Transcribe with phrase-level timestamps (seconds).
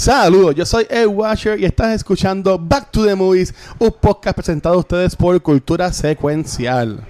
[0.00, 4.76] Saludos, yo soy Ed Washer y estás escuchando Back to the Movies, un podcast presentado
[4.76, 7.06] a ustedes por Cultura Secuencial.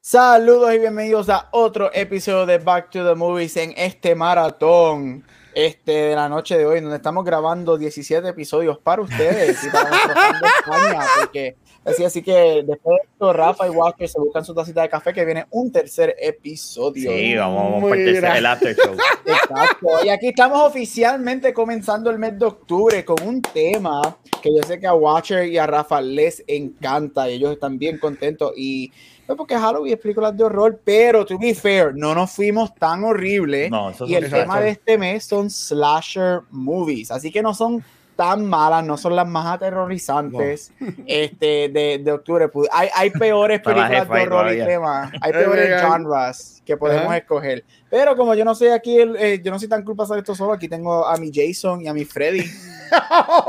[0.00, 5.24] Saludos y bienvenidos a otro episodio de Back to the Movies en este maratón
[5.54, 9.90] este, de la noche de hoy, donde estamos grabando 17 episodios para ustedes y para
[9.90, 14.20] nuestros fans de España, porque así, así que después de esto, Rafa y Walker se
[14.20, 17.10] buscan su tacita de café que viene un tercer episodio.
[17.10, 18.96] Sí, vamos, por tercer el after show.
[19.26, 20.04] Exacto.
[20.04, 24.78] Y aquí estamos oficialmente comenzando el mes de octubre con un tema que yo sé
[24.80, 28.92] que a Watcher y a Rafa les encanta y ellos están bien contentos y
[29.30, 33.04] no porque Halloween es películas de horror, pero to be fair, no nos fuimos tan
[33.04, 37.54] horribles No, eso y el tema de este mes son slasher movies, así que no
[37.54, 37.82] son
[38.16, 40.72] tan malas, no son las más aterrorizantes
[41.06, 42.50] este, de, de octubre.
[42.72, 47.16] Hay, hay peores películas de horror y temas, hay peores genres que podemos Ajá.
[47.18, 47.64] escoger.
[47.88, 50.34] Pero como yo no soy aquí, el, eh, yo no soy tan de hacer esto
[50.34, 52.42] solo, aquí tengo a mi Jason y a mi Freddy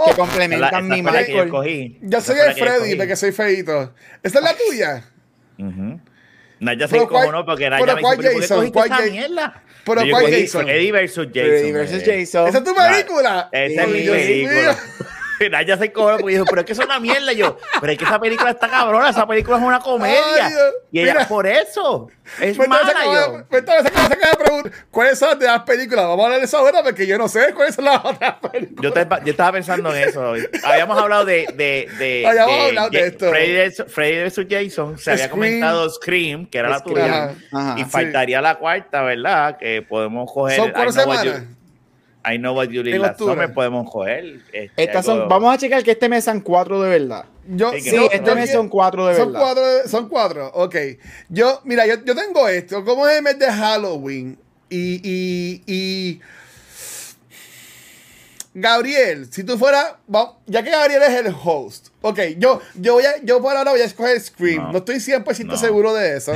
[0.06, 1.50] que la- complementan mi la yo Michael.
[2.04, 3.94] Yo Esa soy el que yo Freddy porque soy feito.
[4.24, 5.06] ¿Esta es la tuya?
[5.62, 6.00] Ujú.
[6.60, 8.42] No, ya sé Pero cómo cuál- no, porque Naya me cuál dice, ¿pero por qué
[8.42, 8.58] Jason?
[8.58, 9.12] cogiste ¿Cuál esa Jason?
[9.14, 9.64] mierda?
[9.84, 10.64] ¿Pero cuál Jason?
[10.66, 11.50] Freddy versus Jason.
[11.50, 12.06] Freddy versus eh.
[12.26, 12.48] Jason.
[12.48, 13.50] ¿Esa es tu película?
[13.52, 14.78] Esa es mi película.
[15.50, 17.34] Naya se cobró porque dijo, pero es que es una mierda.
[17.34, 20.48] Y yo, pero es que esa película está cabrona, esa película es una comedia.
[20.48, 20.54] Ay,
[20.92, 21.28] y ella, Mira.
[21.28, 22.08] por eso,
[22.40, 23.44] es Pues mala yo.
[23.50, 23.64] pues.
[24.90, 26.06] ¿Cuáles son de las películas?
[26.06, 28.82] Vamos a hablar de eso ahora porque yo no sé cuáles son las otras películas.
[28.82, 30.34] Yo, te- yo estaba pensando en eso.
[30.64, 31.48] Habíamos hablado de.
[31.56, 33.30] de, de Habíamos de hablado de esto.
[33.30, 33.72] Freddy.
[33.88, 34.48] Freddy vs.
[34.50, 34.98] Jason.
[34.98, 37.06] Se había comentado Scream, que era la tuya.
[37.06, 37.34] Ajá.
[37.52, 37.76] Ajá.
[37.80, 37.90] Y sí.
[37.90, 39.58] faltaría la cuarta, ¿verdad?
[39.58, 40.58] Que podemos coger.
[40.58, 41.42] Son I cuatro Know What semanas.
[41.44, 41.56] You-
[42.24, 44.42] I know what you did last summer, podemos coger.
[44.54, 47.26] este, Estas son, vamos a checar que este mes son cuatro de verdad.
[47.48, 49.42] Yo, Sí, no, este no, mes son cuatro de Son verdad.
[49.42, 50.76] cuatro, son cuatro, ok.
[51.30, 52.86] Yo, mira, yo, yo tengo esto.
[52.86, 54.38] ¿Cómo es el mes de Halloween?
[54.70, 56.22] Y, y, y.
[58.54, 59.96] Gabriel, si tú fueras.
[60.14, 61.88] va- Ya que Gabriel es el host.
[62.02, 64.64] Ok, yo, yo, voy a, yo por ahora voy a escoger Scream.
[64.64, 64.78] No, No.
[64.80, 65.58] estoy 100% No.
[65.58, 66.34] seguro de eso.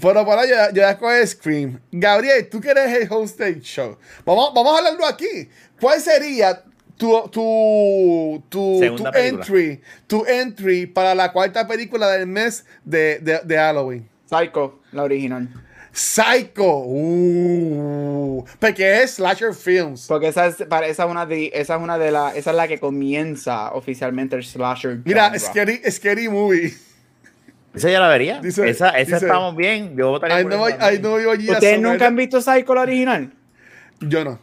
[0.00, 1.80] Pero para yo, yo voy a escoger Scream.
[1.92, 3.96] Gabriel, tú que eres el host del show.
[4.24, 5.48] Vamos, vamos a hablarlo aquí.
[5.80, 6.62] ¿Cuál sería
[6.96, 13.40] tu, tu, tu, tu entry, tu entry para la cuarta película del mes de, de,
[13.44, 14.08] de Halloween?
[14.28, 15.48] Psycho, la original.
[15.92, 16.82] Psycho.
[16.86, 20.06] Uh, porque es Slasher Films.
[20.08, 22.56] Porque esa es, para, esa es una de, esa es una de las, esa es
[22.56, 25.02] la que comienza oficialmente el slasher.
[25.04, 25.38] Mira, genre.
[25.38, 26.74] Scary, scary Movie.
[27.74, 28.40] Esa ya la vería.
[28.40, 29.96] Dice- esa esa dice- estamos bien.
[29.96, 33.32] Yo votaría you are ¿Ustedes nunca han visto Psycho la original?
[34.00, 34.40] Yo no.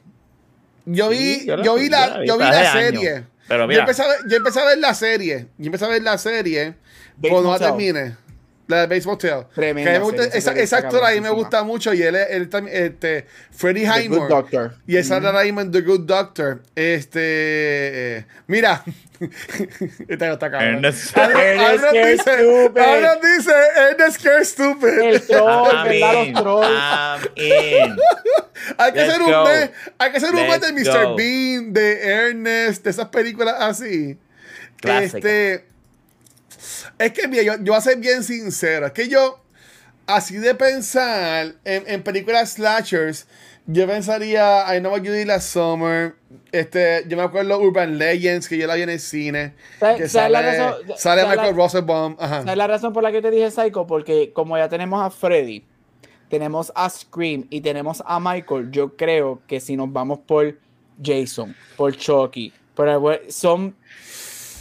[0.85, 3.09] Yo vi, Sí, yo la- yo vi yo la, yo vi la serie.
[3.11, 3.25] años.
[3.47, 5.47] Pero yo, empecé a ver, yo empecé a ver la serie.
[5.57, 6.73] Yo empecé a ver la serie.
[7.21, 8.15] Cuando no termine.
[8.67, 9.45] La de Bates Motel.
[9.53, 11.93] Tremenda gusta- serie, esa esa, serie esa está actora a mí me gusta mucho.
[11.93, 14.29] Y él, es- él también, este, Freddie The Good Highmore.
[14.29, 14.75] Doctor.
[14.87, 16.61] Y esa era ahora mismo en The Good Doctor.
[16.75, 17.19] Este.
[18.17, 18.83] eh, mira.
[20.07, 20.83] Esta no está cabrón.
[20.83, 21.13] Ernest-
[22.21, 22.81] Stupid.
[22.81, 23.51] Ahora dice
[23.91, 24.99] Ernest Scare Stupid.
[24.99, 25.67] El troll,
[25.99, 26.67] Los trolls.
[26.67, 27.97] I'm in.
[28.77, 31.05] Hay que hacer un mes, hay que hacer un mes de Mr.
[31.05, 31.15] go.
[31.15, 34.17] Bean, de Ernest, de esas películas así.
[34.79, 35.17] Clásica.
[35.17, 35.65] Este,
[37.05, 39.39] es que mira, yo, yo voy a ser bien sincero, es que yo,
[40.07, 43.27] así de pensar en, en películas slashers,
[43.67, 46.15] yo pensaría I Know What You Did Last Summer,
[46.51, 50.03] este, yo me acuerdo Urban Legends, que yo la vi en el cine, ¿Sabes- que
[50.03, 50.73] la sale, razón?
[50.87, 52.41] sale ¿Sabes la- Michael Rosenbaum, ajá.
[52.41, 53.85] ¿Sabes la razón por la que te dije Psycho?
[53.87, 55.65] Porque como ya tenemos a Freddy,
[56.29, 60.57] tenemos a Scream y tenemos a Michael, yo creo que si nos vamos por
[61.03, 62.89] Jason, por Chucky, por
[63.29, 63.75] son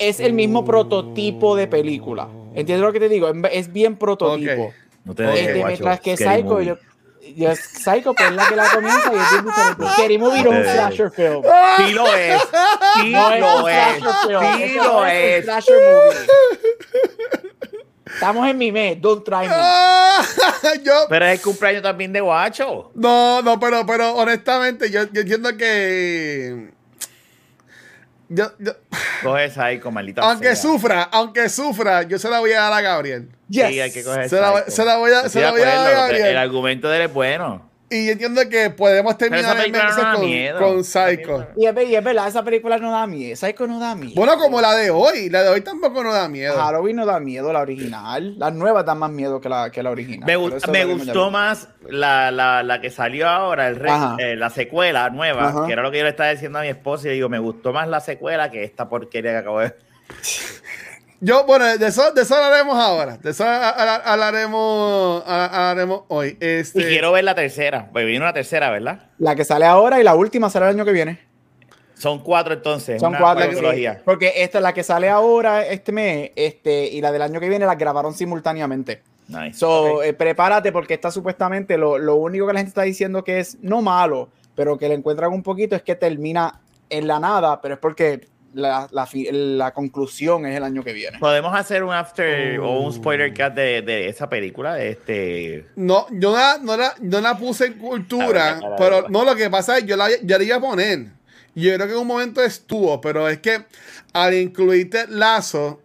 [0.00, 2.28] es el mismo prototipo de película.
[2.54, 3.30] ¿Entiendes lo que te digo?
[3.50, 4.72] Es- bien prototipo.
[5.04, 5.32] No te Ok.
[5.32, 6.76] dejes, Este, mientras que Scary Psycho, yo,
[7.36, 9.84] yo- Psycho pues, es la que la comienza y es bien diferente.
[9.94, 11.42] Scary Movie no es un slasher film.
[11.76, 12.42] Sí lo es.
[13.00, 13.76] Sí No lo es.
[13.96, 14.54] Sí Eso lo es
[14.90, 15.44] un es.
[15.44, 16.26] slasher movie.
[18.12, 19.54] Estamos en mi mes, don't try me.
[20.84, 22.90] Yo, Pero es el cumpleaños también de Guacho.
[22.94, 26.70] No, no, pero, pero honestamente, yo, yo entiendo que.
[28.32, 28.72] Yo, yo-
[29.24, 30.56] Coge esa ahí con maldita aunque sea.
[30.56, 33.28] sufra, aunque sufra, yo se la voy a dar a Gabriel.
[33.50, 35.74] Sí, hay que coger Se la, se la voy a, se la voy a dar
[35.76, 36.36] a acuerdo, El Gabriel.
[36.38, 37.69] argumento de él es bueno.
[37.92, 40.58] Y entiendo que podemos terminar el mes no con, miedo.
[40.60, 41.48] con Psycho.
[41.56, 43.34] Y es, ver- y es verdad, esa película no da miedo.
[43.34, 44.12] Psycho no da miedo.
[44.14, 45.28] Bueno, como la de hoy.
[45.28, 46.54] La de hoy tampoco nos da miedo.
[46.56, 48.38] Halloween no da miedo, la original.
[48.38, 50.24] Las nuevas dan más miedo que la, que la original.
[50.24, 50.36] Me,
[50.84, 53.90] gustó más la, la, la que salió ahora, el re-
[54.20, 55.66] eh, la secuela nueva, Ajá.
[55.66, 57.08] que era lo que yo le estaba diciendo a mi esposa.
[57.08, 59.74] Y digo, me gustó más la secuela que esta porquería que acabo de
[61.22, 63.18] Yo, bueno, de eso, de eso hablaremos ahora.
[63.18, 66.36] De eso ha- ha- hablaremos, ha- hablaremos hoy.
[66.40, 67.88] Este, Y quiero ver la tercera.
[67.92, 69.00] Pues viene una tercera, ¿verdad?
[69.18, 71.20] La que sale ahora y la última sale el año que viene.
[71.94, 72.98] Son cuatro entonces.
[73.00, 73.50] Son una cuatro.
[74.06, 77.48] Porque esta es la que sale ahora este mes este, y la del año que
[77.50, 79.02] viene la grabaron simultáneamente.
[79.28, 79.58] Nice.
[79.58, 83.38] So, eh, prepárate porque esta supuestamente lo, lo único que la gente está diciendo que
[83.40, 87.60] es no malo, pero que le encuentran un poquito es que termina en la nada,
[87.60, 91.18] pero es porque la, la conclusión es el año que viene.
[91.18, 92.80] Podemos hacer un after o Oh.
[92.86, 94.74] un spoiler cut de, de esa película.
[94.74, 99.24] de Este, No, yo la, no, la, no la puse en cultura, ver, pero no,
[99.24, 101.06] lo que pasa es yo la, yo la iba a poner.
[101.54, 103.64] Yo creo que en un momento estuvo, pero es que
[104.12, 105.80] al incluirte lazo,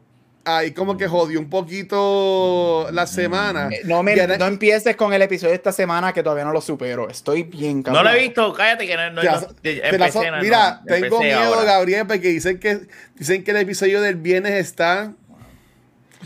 [0.46, 3.70] ahí como que jodió un poquito la semana.
[3.72, 6.54] Eh, No, me, ahora- no empieces con el episodio de esta semana que todavía no
[6.54, 7.10] lo supero.
[7.10, 8.04] Estoy bien no cabrón.
[8.06, 9.22] lo he visto, cállate que no, no, no-
[9.62, 11.64] te lazo- empecé, no, mira, no, tengo miedo, ahora.
[11.64, 12.82] Gabriel, porque dicen que
[13.16, 15.12] dicen que el episodio del viernes está.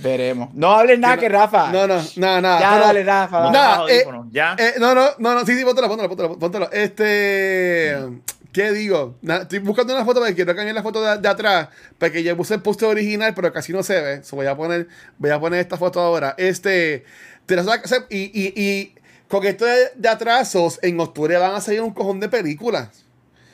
[0.01, 0.53] Veremos.
[0.53, 1.71] No hables nada que Rafa.
[1.73, 2.59] No, no, nada, nada.
[2.61, 3.39] Ya, Pero- dale, Rafa.
[3.41, 3.51] No.
[3.51, 4.55] Nada, eh, ya.
[4.57, 6.71] Eh, no, no, no, no, sí, sí, póntelo, póntelo, póntelo, póntelo.
[6.71, 7.97] Este,
[8.53, 9.15] ¿qué digo?
[9.21, 12.35] Na- estoy buscando una foto porque quiero cambiar la foto de, de atrás, porque ya
[12.35, 14.23] puse el post original, pero casi no se ve.
[14.23, 14.87] So voy a poner,
[15.17, 16.35] voy a poner esta foto ahora.
[16.37, 17.03] Este,
[17.45, 17.63] te la
[18.09, 18.95] y, y, y
[19.27, 23.05] con esto de, de atrasos, en octubre van a salir un cojón de películas.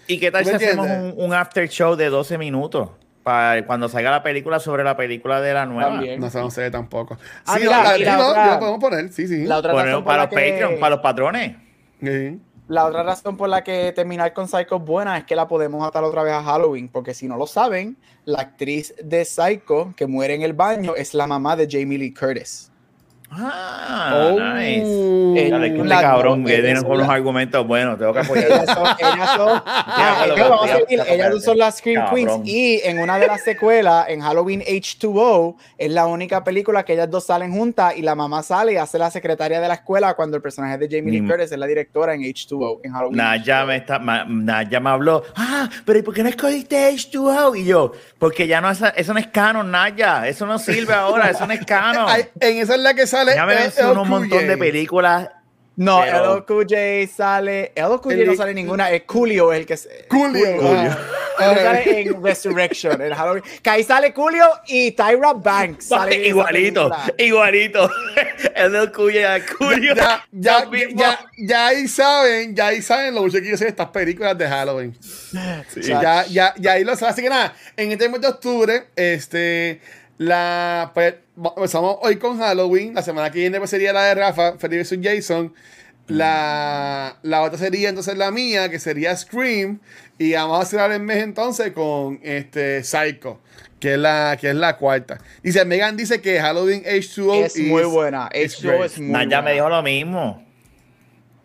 [0.07, 2.89] ¿Y qué tal ¿Tú si hacemos un, un after show de 12 minutos?
[3.23, 5.89] Para cuando salga la película sobre la película de la nueva.
[5.93, 6.19] También.
[6.19, 7.17] No se no se ve tampoco.
[7.45, 9.45] Ah, sí, mira, la, la no, otra- lo podemos poner, sí, sí.
[9.45, 11.55] La otra por para la los que- Patreon, para los patrones.
[12.03, 12.39] Sí.
[12.67, 15.87] La otra razón por la que terminar con Psycho es buena es que la podemos
[15.87, 17.95] atar otra vez a Halloween, porque si no lo saben,
[18.25, 22.13] la actriz de Psycho que muere en el baño es la mamá de Jamie Lee
[22.13, 22.71] Curtis.
[23.31, 24.39] Ah, Oh.
[24.39, 25.49] nice.
[25.49, 27.97] Dale, que este la- cabrón que ellas con unos argumentos buenos.
[27.97, 28.65] Tengo que Ellas apoyar.
[28.75, 32.43] son, ellas son- ah, vamos a seguir, ellas son las Scream cabrón.
[32.43, 36.93] Queens y en una de las secuelas, en Halloween H2O, es la única película que
[36.93, 40.13] ellas dos salen juntas y la mamá sale y hace la secretaria de la escuela
[40.13, 41.27] cuando el personaje de Jamie Lee Mm.
[41.29, 43.17] Curtis es la directora en H2O, en Halloween.
[43.17, 47.57] Naya me, está, ma- Naya me habló, ah, pero ¿y por qué no escogiste H2O?
[47.59, 51.29] Y yo, porque ya no es, eso no es canon, Naya, eso no sirve ahora,
[51.29, 52.05] eso no es canon.
[52.39, 53.35] En esa es la que sale.
[53.35, 55.29] Ya me mencionó un montón de películas.
[55.77, 57.73] No, Pero- LQJ sale.
[57.75, 58.91] LQJ El- no sale ninguna.
[58.91, 59.75] Es Coolio es el que.
[59.75, 60.45] se- Julio.
[60.57, 60.97] Julio.
[61.37, 63.43] ah, sale en Resurrection, en Halloween.
[63.61, 65.87] Que ahí sale Coolio y Tyra Banks.
[65.87, 67.89] sale igualito, igualito.
[68.55, 69.19] Del cuyo,
[69.57, 69.95] cuyo.
[69.95, 70.65] ya, ya,
[70.95, 74.37] ya, ya ahí saben, ya ahí saben lo mucho que yo sé de estas películas
[74.37, 74.97] de Halloween.
[75.01, 75.81] Sí.
[75.81, 77.11] Ya, ya, ya ahí lo saben.
[77.11, 79.81] Así que nada, en este mes de octubre, este,
[80.17, 81.15] la, pues,
[81.57, 82.93] empezamos hoy con Halloween.
[82.95, 84.99] La semana que viene pues, sería la de Rafa, Freddy vs.
[85.01, 85.53] Jason.
[86.07, 89.79] La, la otra sería entonces la mía, que sería Scream.
[90.19, 93.41] Y vamos a cerrar el mes entonces con este Psycho,
[93.79, 95.17] que es la, que es la cuarta.
[95.43, 98.29] Dice, Megan dice que Halloween H2O Es muy is- buena.
[98.33, 98.85] is H2O great.
[98.85, 99.41] es muy Naya buena.
[99.41, 100.45] me dijo lo mismo.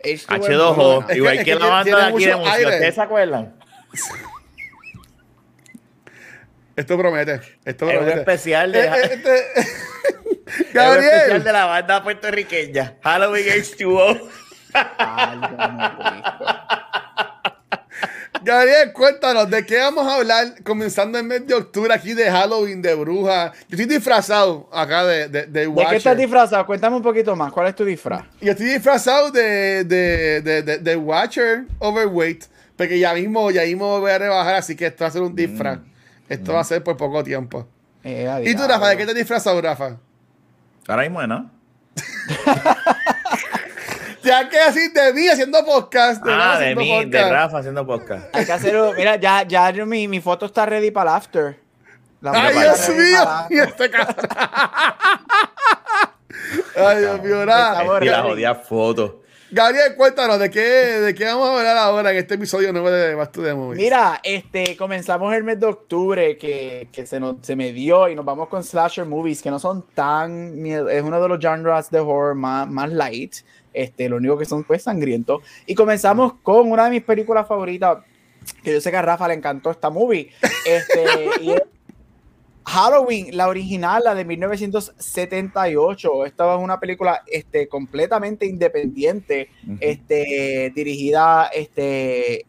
[0.03, 1.15] H2O es muy H2O, buena.
[1.15, 2.65] igual Es que, que- la banda de aquí de aire.
[2.69, 3.55] ¿Ustedes se acuerdan?
[6.75, 7.41] Esto promete.
[7.65, 8.19] Esto Es un promete.
[8.19, 12.95] especial de, Eh, eh, este- es un especial de la banda puertorriqueña.
[13.03, 14.29] Halloween H2O.
[14.73, 16.45] Ay, yo no he visto.
[18.43, 22.81] Gabriel, cuéntanos, ¿de qué vamos a hablar comenzando el mes de octubre aquí de Halloween,
[22.81, 23.51] de bruja?
[23.69, 26.65] Yo estoy disfrazado acá de, de, de ¿De qué estás disfrazado?
[26.65, 27.51] Cuéntame un poquito más.
[27.51, 28.23] ¿Cuál es tu disfraz?
[28.39, 33.99] Yo estoy disfrazado de, de, de, de, de Watcher Overweight, porque ya mismo, ya mismo
[33.99, 35.77] voy a rebajar, así que esto va a ser un disfraz.
[36.31, 37.67] Esto va a ser por poco tiempo.
[38.03, 38.63] Eh, ¿Y tú.
[38.67, 39.97] Rafa, de qué estás disfrazado, Rafa?
[40.87, 41.51] Ahora mismo, ¿no?
[44.23, 46.23] Ya que así de mí haciendo podcast.
[46.23, 47.27] De Ah, de mí, de.
[47.29, 48.27] Rafa haciendo podcast.
[48.35, 48.77] Hay que hacer.
[48.79, 51.59] un- Mira, ya, ya yo- mi, mi foto está ready para el after.
[52.21, 53.27] La ¡Ay, Dios mío!
[53.49, 54.15] Y este cabrón.
[56.77, 59.20] Ay, Dios mío, Y la jodida foto.
[59.53, 63.13] Gabriel, cuéntanos, ¿de qué, ¿de qué vamos a hablar ahora en este episodio nuevo de
[63.33, 63.81] to the Movies?
[63.81, 68.15] Mira, este, comenzamos el mes de octubre que, que se, nos, se me dio y
[68.15, 71.99] nos vamos con slasher movies que no son tan es uno de los genres de
[71.99, 73.35] horror más, más light,
[73.73, 75.41] este, lo único que son pues sangrientos.
[75.65, 77.97] Y comenzamos con una de mis películas favoritas,
[78.63, 80.31] que yo sé que a Rafa le encantó esta movie,
[80.65, 81.61] este, y es
[82.65, 86.25] Halloween, la original, la de 1978.
[86.25, 89.49] Esta es una película este, completamente independiente,
[89.79, 92.45] este, dirigida este,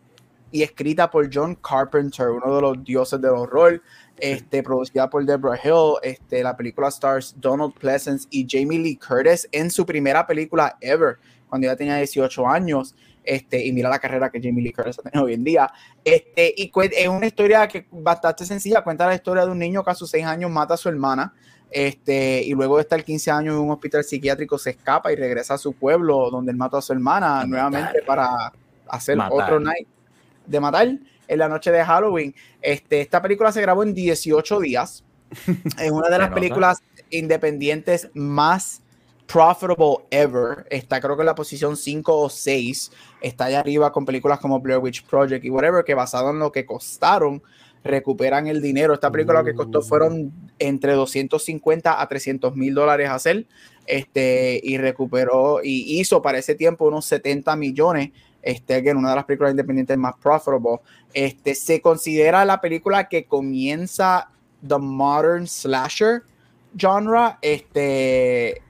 [0.51, 3.83] y escrita por John Carpenter, uno de los dioses del horror.
[4.19, 9.49] Este, producida por Deborah Hill, este, la película stars Donald Pleasence y Jamie Lee Curtis
[9.51, 11.17] en su primera película ever,
[11.49, 12.95] cuando ella tenía 18 años.
[13.25, 15.73] Este, y mira la carrera que Jamie Lee Curtis tiene hoy en día.
[16.05, 19.91] Este, y es una historia que bastante sencilla, cuenta la historia de un niño que
[19.91, 21.33] a sus 6 años mata a su hermana,
[21.71, 25.55] este, y luego de estar 15 años en un hospital psiquiátrico se escapa y regresa
[25.55, 28.53] a su pueblo donde él mató a su hermana nuevamente para
[28.89, 29.89] hacer otro night
[30.47, 32.35] de matar en la noche de Halloween.
[32.61, 35.03] Este, esta película se grabó en 18 días.
[35.81, 38.82] es una de las películas independientes más
[39.33, 40.67] profitable ever.
[40.69, 42.93] Está creo que en la posición 5 o 6.
[43.23, 46.53] Está allá arriba con películas como Blair Witch Project y whatever, que basado en lo
[46.53, 47.43] que costaron,
[47.83, 48.93] recuperan el dinero.
[48.93, 53.47] Esta película lo que costó fueron entre 250 a 300 mil dólares hacer.
[53.87, 58.11] Este, y recuperó y hizo para ese tiempo unos 70 millones.
[58.43, 60.81] Este, que en una de las películas independientes más profitable.
[61.15, 64.29] Este, se considera la película que comienza
[64.67, 66.23] the modern slasher
[66.77, 67.37] genre.
[67.41, 68.61] Este,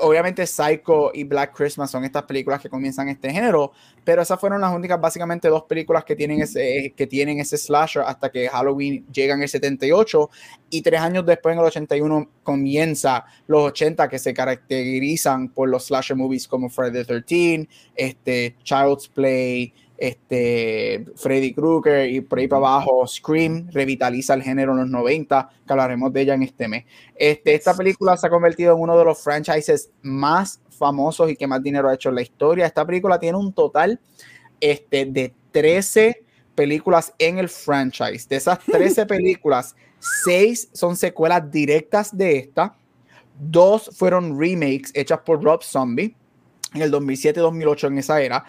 [0.00, 3.72] obviamente Psycho y Black Christmas son estas películas que comienzan este género,
[4.04, 8.02] pero esas fueron las únicas básicamente dos películas que tienen ese, que tienen ese slasher
[8.02, 10.30] hasta que Halloween llega en el 78
[10.70, 15.86] y tres años después en el 81 comienza los 80 que se caracterizan por los
[15.86, 22.48] slasher movies como Friday the 13, este, Child's Play, este, Freddy Krueger y por ahí
[22.48, 26.68] para abajo, Scream revitaliza el género en los 90, que hablaremos de ella en este
[26.68, 26.86] mes.
[27.14, 31.46] Este, esta película se ha convertido en uno de los franchises más famosos y que
[31.46, 32.64] más dinero ha hecho en la historia.
[32.64, 34.00] Esta película tiene un total
[34.58, 38.26] este, de 13 películas en el franchise.
[38.26, 39.76] De esas 13 películas,
[40.24, 42.74] 6 son secuelas directas de esta.
[43.38, 46.16] Dos fueron remakes hechas por Rob Zombie
[46.74, 48.44] en el 2007-2008 en esa era.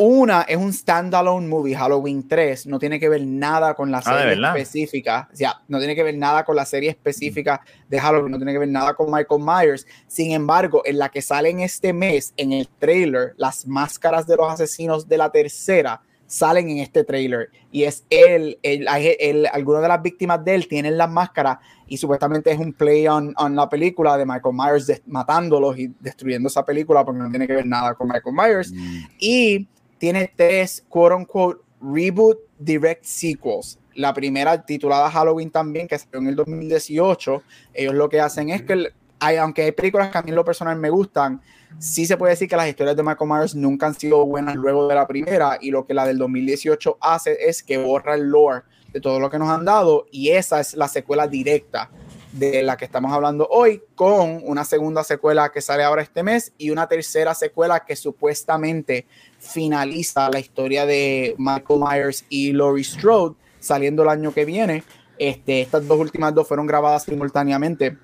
[0.00, 4.02] Una es un standalone movie, Halloween 3, no tiene que ver nada con la ah,
[4.02, 8.30] serie específica, o sea, no tiene que ver nada con la serie específica de Halloween,
[8.30, 9.86] no tiene que ver nada con Michael Myers.
[10.06, 14.36] Sin embargo, en la que sale en este mes, en el trailer, las máscaras de
[14.36, 19.88] los asesinos de la tercera salen en este trailer y es él, él, algunas de
[19.88, 23.68] las víctimas de él tienen las máscaras y supuestamente es un play on, on la
[23.68, 27.94] película de Michael Myers matándolos y destruyendo esa película porque no tiene que ver nada
[27.94, 28.72] con Michael Myers.
[28.72, 28.98] Mm.
[29.18, 33.78] Y tiene tres, quote unquote, reboot direct sequels.
[33.94, 37.42] La primera titulada Halloween también, que salió en el 2018.
[37.74, 40.44] Ellos lo que hacen es que, hay, aunque hay películas que a mí en lo
[40.44, 41.40] personal me gustan,
[41.78, 44.86] sí se puede decir que las historias de Michael Myers nunca han sido buenas luego
[44.86, 45.58] de la primera.
[45.60, 48.62] Y lo que la del 2018 hace es que borra el lore
[48.92, 50.06] de todo lo que nos han dado.
[50.12, 51.90] Y esa es la secuela directa
[52.38, 56.52] de la que estamos hablando hoy, con una segunda secuela que sale ahora este mes
[56.58, 59.06] y una tercera secuela que supuestamente
[59.38, 64.84] finaliza la historia de Michael Myers y Laurie Strode saliendo el año que viene.
[65.18, 67.96] Este, estas dos últimas dos fueron grabadas simultáneamente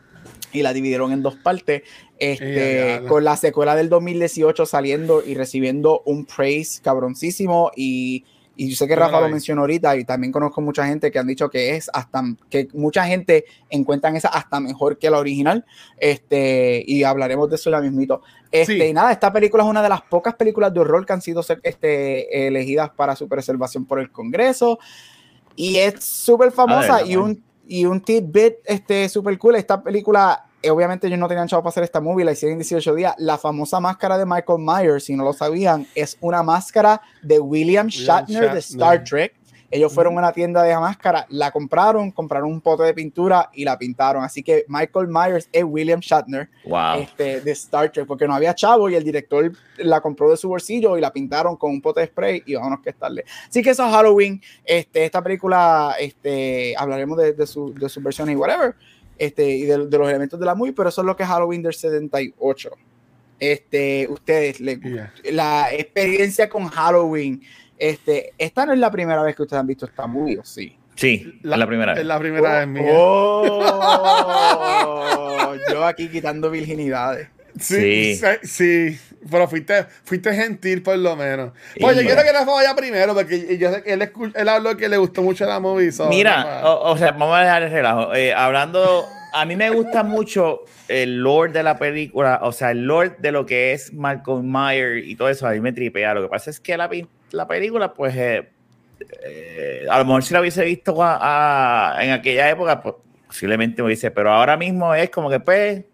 [0.52, 1.82] y la dividieron en dos partes.
[2.18, 8.24] Este, con la secuela del 2018 saliendo y recibiendo un praise cabroncísimo y
[8.56, 11.26] y yo sé que Rafa lo mencionó ahorita y también conozco mucha gente que han
[11.26, 15.64] dicho que es hasta, que mucha gente encuentran esa hasta mejor que la original.
[15.96, 18.22] Este, y hablaremos de eso ya mismito.
[18.52, 21.22] Este, y nada, esta película es una de las pocas películas de horror que han
[21.22, 24.78] sido este, elegidas para su preservación por el Congreso.
[25.56, 29.56] Y es súper famosa y, un, y un tidbit este, súper cool.
[29.56, 32.94] Esta película obviamente ellos no tenían chavo para hacer esta movie, la hicieron en 18
[32.94, 33.14] días.
[33.18, 37.88] La famosa máscara de Michael Myers, si no lo sabían, es una máscara de William
[37.88, 39.34] Shatner, de Star Trek.
[39.74, 43.64] Ellos fueron a una tienda de máscara, la compraron, compraron un pote de pintura y
[43.64, 44.22] la pintaron.
[44.22, 46.48] Así que Michael Myers es William Shatner
[47.00, 50.48] este, de Star Trek, porque no había chavo y el director la compró de su
[50.48, 53.24] bolsillo y la pintaron con un pote de spray y vámonos que estarle.
[53.48, 54.40] Así que eso es Halloween.
[54.64, 58.76] Este, esta película, este, hablaremos de, de, su, de sus versiones y whatever
[59.18, 61.62] este, y de, los elementos de la movie, pero eso es lo que es Halloween
[61.62, 62.70] del 78.
[63.40, 67.42] Este, ustedes, la experiencia con Halloween,
[67.78, 70.76] este, esta no es la primera vez que ustedes han visto esta movie, ¿o sí?
[70.94, 72.02] Sí, la, la primera vez.
[72.02, 72.92] Es la primera vez mía.
[72.96, 73.64] Oh,
[75.70, 77.28] yo aquí quitando virginidades.
[77.58, 78.98] Sí, sí,
[79.30, 81.52] pero fuiste, fuiste gentil por lo menos.
[81.80, 84.88] Pues yo quiero que Rafa vaya primero, porque yo sé que él, él habló que
[84.88, 85.90] le gustó mucho la movie.
[86.08, 88.14] Mira, o, sea, vamos a dejar el relajo.
[88.14, 92.84] Eh, hablando, a mí me gusta mucho el lore de la película, o sea, el
[92.84, 96.14] lore de lo que es Malcolm Myers y todo eso, a mí me tripea.
[96.14, 96.90] Lo que pasa es que la,
[97.30, 98.50] la película, pues, eh,
[99.22, 102.94] eh, a lo mejor si la hubiese visto en aquella época, pues
[103.26, 105.84] posiblemente me dice, pero ahora mismo es como que pues,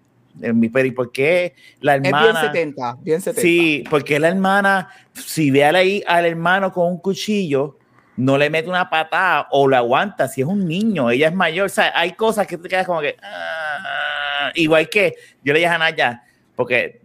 [0.41, 2.19] en mi peri, ¿por qué la hermana?
[2.19, 3.41] Es bien 70, bien 70.
[3.41, 7.79] Sí, porque la hermana, si ve ahí al hermano con un cuchillo,
[8.17, 11.67] no le mete una patada o lo aguanta si es un niño, ella es mayor,
[11.67, 15.71] o sea, hay cosas que te quedas como que, ah, igual que yo le dije
[15.71, 16.23] a Naya,
[16.55, 17.01] porque,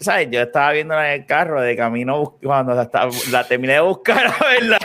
[0.00, 0.28] ¿sabes?
[0.30, 2.90] Yo estaba viendo en el carro de camino cuando la,
[3.30, 4.78] la terminé de buscar, ¿verdad?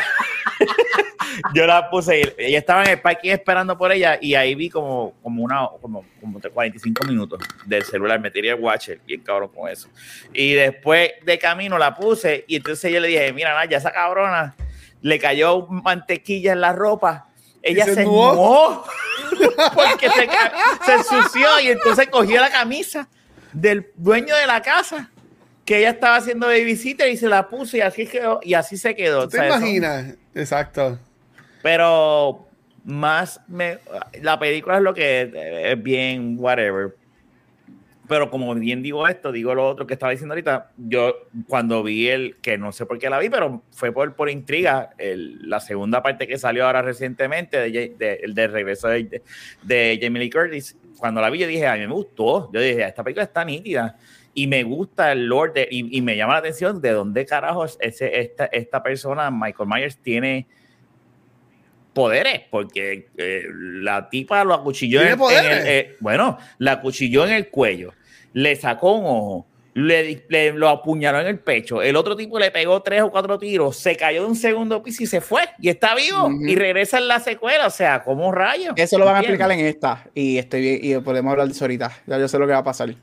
[1.53, 5.13] Yo la puse, ella estaba en el parking esperando por ella y ahí vi como,
[5.21, 9.69] como una, como, como 45 minutos del celular, me tiré el watcher, bien cabrón con
[9.69, 9.89] eso.
[10.33, 14.55] Y después de camino la puse y entonces yo le dije, mira, Naya, esa cabrona
[15.01, 17.27] le cayó mantequilla en la ropa.
[17.63, 18.05] Ella se, se
[19.73, 20.29] porque se,
[20.85, 23.07] se ensució y entonces cogió la camisa
[23.53, 25.11] del dueño de la casa
[25.65, 28.95] que ella estaba haciendo babysitter y se la puso y así quedó y así se
[28.95, 29.27] quedó.
[29.27, 30.15] ¿Te imaginas?
[30.33, 30.99] Exacto.
[31.61, 32.47] Pero
[32.83, 33.79] más me,
[34.21, 36.95] la película es lo que es bien whatever.
[38.07, 42.09] Pero como bien digo esto, digo lo otro que estaba diciendo ahorita, yo cuando vi
[42.09, 45.61] el, que no sé por qué la vi, pero fue por, por intriga, el, la
[45.61, 49.21] segunda parte que salió ahora recientemente, de, de, de regreso de,
[49.63, 52.83] de, Jamie Lee Curtis, cuando la vi yo dije, a mí me gustó, yo dije,
[52.83, 53.95] esta película está nítida
[54.33, 58.19] y me gusta el Lord y, y, me llama la atención de dónde carajos ese,
[58.19, 60.47] esta, esta persona, Michael Myers, tiene
[61.93, 67.33] poderes, porque eh, la tipa lo acuchilló en, en el, eh, bueno, la acuchilló en
[67.33, 67.93] el cuello,
[68.33, 72.49] le sacó un ojo, le, le, lo apuñaló en el pecho, el otro tipo le
[72.51, 75.67] pegó tres o cuatro tiros, se cayó de un segundo piso y se fue, y
[75.67, 76.49] está vivo, uh -huh.
[76.49, 78.73] y regresa en la secuela, o sea, como rayo.
[78.77, 81.65] Eso lo van a explicar en esta, y estoy bien, y podemos hablar de eso
[81.65, 82.95] ahorita, ya yo sé lo que va a pasar.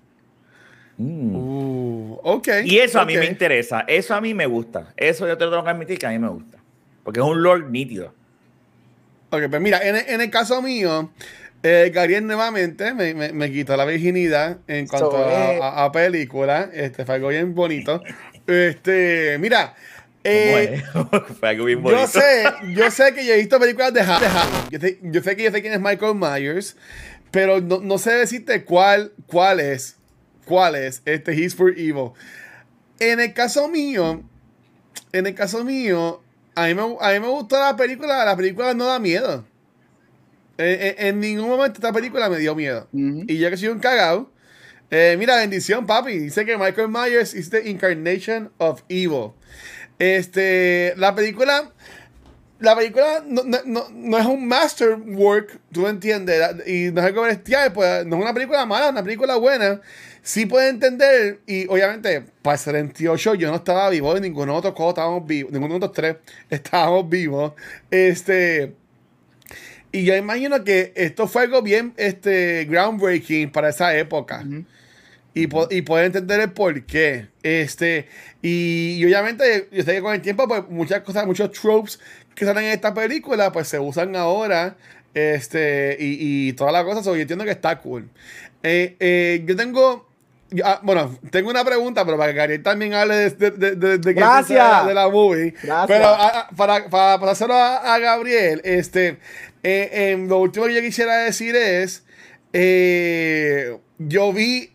[0.97, 1.37] Mm.
[1.37, 2.49] Uh, ok.
[2.65, 3.17] Y eso a okay.
[3.17, 6.07] mí me interesa, eso a mí me gusta, eso yo te tengo que admitir que
[6.07, 6.59] a mí me gusta,
[7.05, 8.17] porque es un Lord nítido.
[9.31, 11.11] Ok, pues mira, en, en el caso mío,
[11.63, 15.59] eh, Gabriel nuevamente me, me, me, quitó la virginidad en cuanto so, eh.
[15.61, 16.71] a, a, película.
[16.73, 18.03] Este fue algo bien bonito.
[18.47, 19.75] Este, mira.
[20.25, 20.83] Eh,
[21.41, 22.01] fue algo bien bonito.
[22.01, 22.45] Yo sé,
[22.75, 24.71] yo sé que yo he visto películas de Halloween.
[24.71, 26.77] Yo sé, yo sé que yo sé quién es Michael Myers,
[27.31, 29.97] pero no, no sé decirte cuál, cuál es.
[30.45, 31.03] ¿Cuál es?
[31.05, 32.13] Este He's for Evil.
[33.01, 34.23] En el caso mío,
[35.13, 36.23] en el caso mío,
[36.63, 38.25] a mí, me, a mí me gustó la película.
[38.25, 39.45] La película no da miedo.
[40.57, 42.89] En, en, en ningún momento esta película me dio miedo.
[42.93, 43.25] Uh -huh.
[43.29, 44.31] Y yo que soy un cagado.
[44.91, 46.19] Eh, mira, bendición, papi.
[46.19, 49.33] Dice que Michael Myers is the incarnation of evil.
[49.99, 51.73] Este, la película.
[52.61, 57.73] La película no, no, no es un masterwork, tú entiendes, y no es algo bestial,
[57.73, 59.81] pues no es una película mala, es una película buena.
[60.29, 64.69] Sí puede entender, y obviamente, para el 78 yo no estaba vivo, y ninguno de
[64.69, 66.17] otros estábamos vivos, ninguno de otros tres
[66.51, 67.55] estábamos vivos.
[67.91, 68.75] Este.
[69.91, 74.43] Y yo imagino que esto fue algo bien este, groundbreaking para esa época.
[74.45, 74.65] Uh -huh.
[75.33, 77.29] y, po y poder entender el por qué.
[77.43, 78.07] Este,
[78.43, 82.01] y, y, obviamente, yo sé que con el tiempo, pues muchas cosas, muchos tropes
[82.35, 84.77] que salen en esta película, pues se usan ahora.
[85.15, 87.03] Este, y, y todas las cosas.
[87.03, 88.11] So, yo entiendo que está cool.
[88.63, 90.08] Eh, eh, yo tengo.
[90.65, 94.13] Ah, bueno, tengo una pregunta, pero para que Gabriel también hable de, de, de, de,
[94.15, 94.87] Gracias.
[94.87, 95.55] de la movie.
[95.63, 95.87] Gracias.
[95.87, 99.19] Pero a, a, para, para, para hacerlo a, a Gabriel, este,
[99.63, 102.05] eh, eh, lo último que yo quisiera decir es,
[102.53, 104.73] eh, yo vi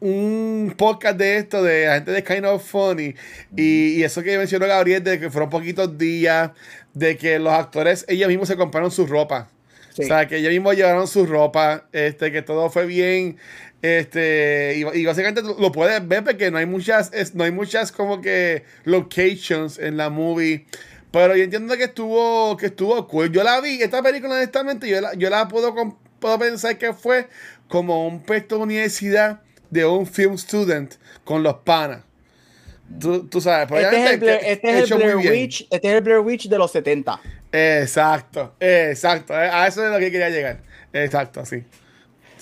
[0.00, 3.14] un podcast de esto de la gente de Kind of Funny
[3.56, 6.50] y, y, eso que mencionó Gabriel de que fueron poquitos días
[6.92, 9.48] de que los actores ellos mismos se compraron su ropa.
[9.94, 10.02] Sí.
[10.02, 13.36] O sea, que ellos mismos llevaron su ropa, este, que todo fue bien,
[13.82, 17.90] este, y, y, básicamente lo puedes ver porque no hay muchas, es, no hay muchas
[17.90, 20.66] como que locations en la movie.
[21.10, 23.30] Pero yo entiendo que estuvo, que estuvo cool.
[23.32, 25.74] Yo la vi, esta película honestamente, yo la, yo la puedo,
[26.20, 27.28] puedo pensar que fue
[27.68, 32.04] como un puesto de universidad de un film student con los panas.
[33.00, 36.02] Tú, tú, sabes, este es el, Blair, este, es el Blair Witch, este es el
[36.02, 37.20] Blair Witch de los 70.
[37.50, 39.34] Exacto, exacto.
[39.34, 40.60] A eso es lo que quería llegar.
[40.92, 41.64] Exacto, así.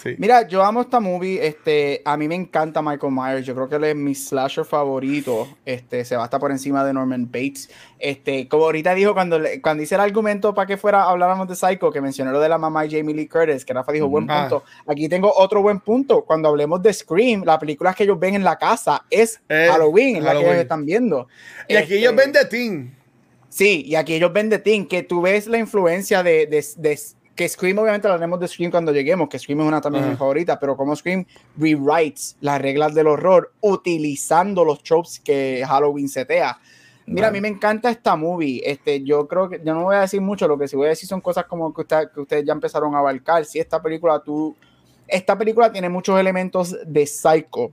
[0.03, 0.15] Sí.
[0.17, 1.47] Mira, yo amo esta movie.
[1.47, 3.45] Este, a mí me encanta Michael Myers.
[3.45, 5.47] Yo creo que él es mi slasher favorito.
[5.67, 7.69] Este, se va hasta por encima de Norman Bates.
[7.99, 11.55] Este, como ahorita dijo cuando, le, cuando hice el argumento para que fuera habláramos de
[11.55, 14.31] Psycho, que mencionó lo de la mamá de Jamie Lee Curtis, que Rafa dijo buen
[14.31, 14.49] ah.
[14.49, 14.65] punto.
[14.87, 16.25] Aquí tengo otro buen punto.
[16.25, 20.17] Cuando hablemos de Scream, la película que ellos ven en la casa es eh, Halloween,
[20.17, 20.25] en Halloween.
[20.25, 21.29] la que ellos están viendo.
[21.69, 22.97] Y aquí este, ellos ven The Teen.
[23.51, 26.99] Sí, y aquí ellos ven The Teen, que tú ves la influencia de, de, de
[27.41, 30.11] que Scream, obviamente hablaremos de Scream cuando lleguemos, que Scream es una también uh -huh.
[30.11, 31.25] mi favorita, pero como Scream
[31.57, 36.59] rewrites las reglas del horror utilizando los tropes que Halloween setea.
[37.07, 38.61] Mira, a mí me encanta esta movie.
[38.63, 40.91] Este, yo creo que yo no voy a decir mucho, lo que sí voy a
[40.91, 43.45] decir son cosas como que, usted- que ustedes ya empezaron a abarcar.
[43.47, 44.55] Si esta película tú
[45.09, 47.73] esta película tiene muchos elementos de Psycho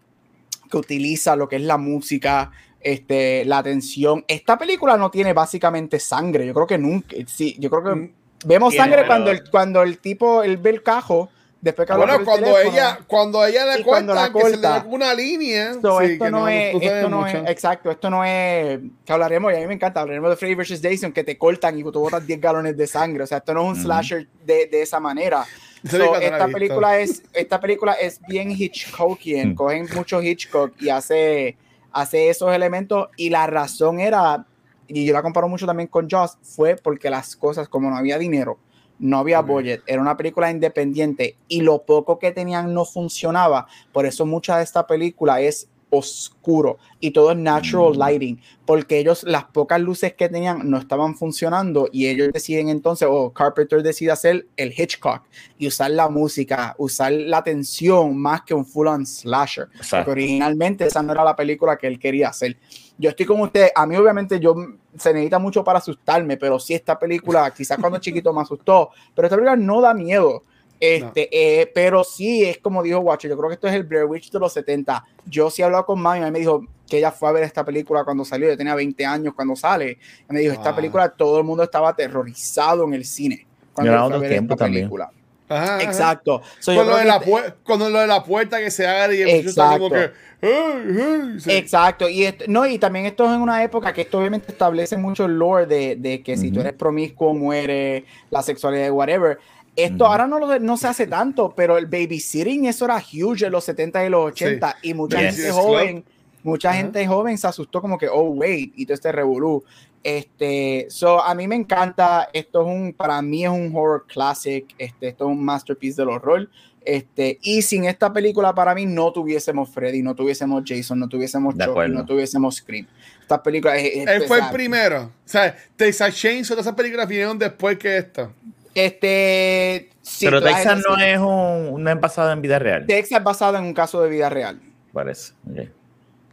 [0.71, 4.23] que utiliza lo que es la música, este, la tensión.
[4.29, 6.47] Esta película no tiene básicamente sangre.
[6.47, 7.15] Yo creo que nunca.
[7.27, 8.13] Sí, yo creo que Mm.
[8.45, 11.29] Vemos Tiene, sangre cuando el, cuando el tipo él ve el cajo.
[11.59, 12.71] Después que Bueno, cuando teléfono.
[12.75, 15.73] ella, cuando ella le la corta, que se le da una línea.
[15.81, 17.37] So, sí, esto que no, es, no ve esto no mucho.
[17.39, 20.53] es, exacto, esto no es, que hablaremos, y a mí me encanta, hablaremos de Freddy
[20.53, 20.79] vs.
[20.81, 23.61] Jason, que te cortan y tú botas 10 galones de sangre, o sea, esto no
[23.61, 23.81] es un Ujú.
[23.81, 25.45] slasher de, de esa manera.
[25.89, 29.55] So, esta, película es, esta película es bien Hitchcockian, Mm.
[29.55, 31.57] cogen mucho Hitchcock y hace,
[31.91, 34.45] hace esos elementos, y la razón era,
[34.87, 38.17] y yo la comparo mucho también con Joss, fue porque las cosas, como no había
[38.17, 38.57] dinero,
[38.99, 43.67] no había budget, era una película independiente y lo poco que tenían no funcionaba.
[43.91, 47.99] Por eso mucha de esta película es oscuro y todo es natural Mm.
[47.99, 53.07] lighting, porque ellos las pocas luces que tenían no estaban funcionando y ellos deciden entonces,
[53.09, 55.23] o Carpenter decide hacer el Hitchcock
[55.57, 59.67] y usar la música, usar la tensión más que un full on slasher.
[59.89, 62.57] Porque originalmente esa no era la película que él quería hacer.
[62.97, 64.55] Yo estoy con usted, a mí obviamente yo
[64.97, 69.27] se necesita mucho para asustarme, pero sí esta película, quizás cuando chiquito me asustó, pero
[69.27, 70.43] esta película no da miedo.
[70.79, 71.29] Este,
[71.61, 74.31] eh, pero sí es como dijo Watcher, yo creo que esto es el Blair Witch
[74.31, 75.03] de los 70.
[75.25, 77.65] Yo sí he hablado con mami, y me dijo que ella fue a ver esta
[77.65, 79.97] película cuando salió, yo tenía 20 años cuando sale.
[80.29, 80.75] Y me dijo, esta Wow.
[80.75, 83.45] película todo el mundo estaba aterrorizado en el cine.
[83.73, 84.83] Cuando Era yo fui a ver tiempo esta también.
[84.85, 85.11] película.
[85.49, 85.83] Ajá, ajá.
[85.83, 86.41] Exacto.
[86.59, 87.21] So, Con lo, de la
[87.63, 89.95] con lo de la puerta que se abre y el está como que.
[90.03, 90.17] Exacto.
[90.41, 90.97] "Ay,
[91.33, 91.51] ay", sí.
[91.51, 94.97] Exacto, y esto- no, y también esto es en una época que esto obviamente establece
[94.97, 99.39] mucho el lore de, de que si tú eres promiscuo, muere, la sexualidad, whatever.
[99.77, 100.11] Esto Ujú.
[100.11, 103.63] ahora no, lo- no se hace tanto, pero el babysitting eso era huge en los
[103.63, 105.35] 70 y los 80 y mucha Yes.
[105.37, 106.05] gente joven,
[106.43, 106.79] mucha Ajá.
[106.79, 109.63] gente joven se asustó como que, oh, wait, y todo este revolú.
[110.03, 114.65] Este, so, a mí me encanta, esto es un, para mí es un horror classic,
[114.77, 116.49] este, esto es un masterpiece del horror.
[116.85, 121.53] Este, y sin esta película para mí no tuviésemos Freddy, no tuviésemos Jason, no tuviésemos
[121.55, 122.87] Chucky, no tuviésemos Scream.
[123.21, 125.03] Esta película es, es- Él fue el primero.
[125.03, 128.31] O sea, Texas Chainsaw, todas esas películas vinieron después que esta.
[128.79, 132.85] Este, sí, Pero Texas no es un, no es basado en vida real.
[132.85, 134.61] Texas es basado en un caso de vida real.
[134.93, 135.33] Parece.
[135.49, 135.67] Ok.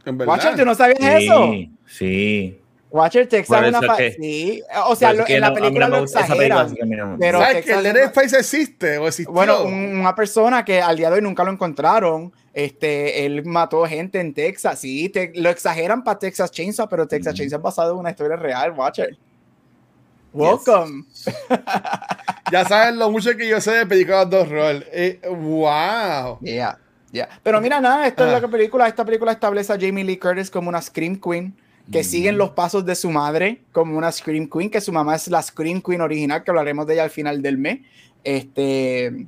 [0.05, 0.33] En verdad.
[0.35, 1.51] Watcher, ¿tú no sabías eso?
[1.87, 2.59] Sí.
[2.91, 6.21] Watcher, Texas es una que- Sí, o sea, lo- en la película no lo película,
[6.21, 6.57] exageran.
[6.67, 9.07] así que a mí no me- Pero ¿Sabes Texas que el es Leatherface existe o
[9.07, 9.33] existió?
[9.33, 13.83] Bueno, un- una persona que al día de hoy nunca lo encontraron, este, él mató
[13.85, 17.37] gente en Texas, sí, te- lo exageran para Texas Chainsaw, pero Texas Mm.
[17.37, 19.17] Chainsaw es basado en una historia real, Watcher.
[20.31, 21.05] Welcome.
[22.51, 24.85] Ya sabes lo mucho que yo sé de películas de horror.
[24.91, 26.37] Eh, wow.
[26.41, 26.77] Yeah,
[27.11, 27.27] yeah.
[27.43, 28.35] Pero mira, nada, esto es Ah.
[28.39, 31.55] lo que película, esta película establece a Jamie Lee Curtis como una Scream Queen,
[31.91, 32.03] que Mm.
[32.03, 35.41] siguen los pasos de su madre como una Scream Queen, que su mamá es la
[35.41, 37.79] Scream Queen original, que hablaremos de ella al final del mes.
[38.23, 39.25] Este,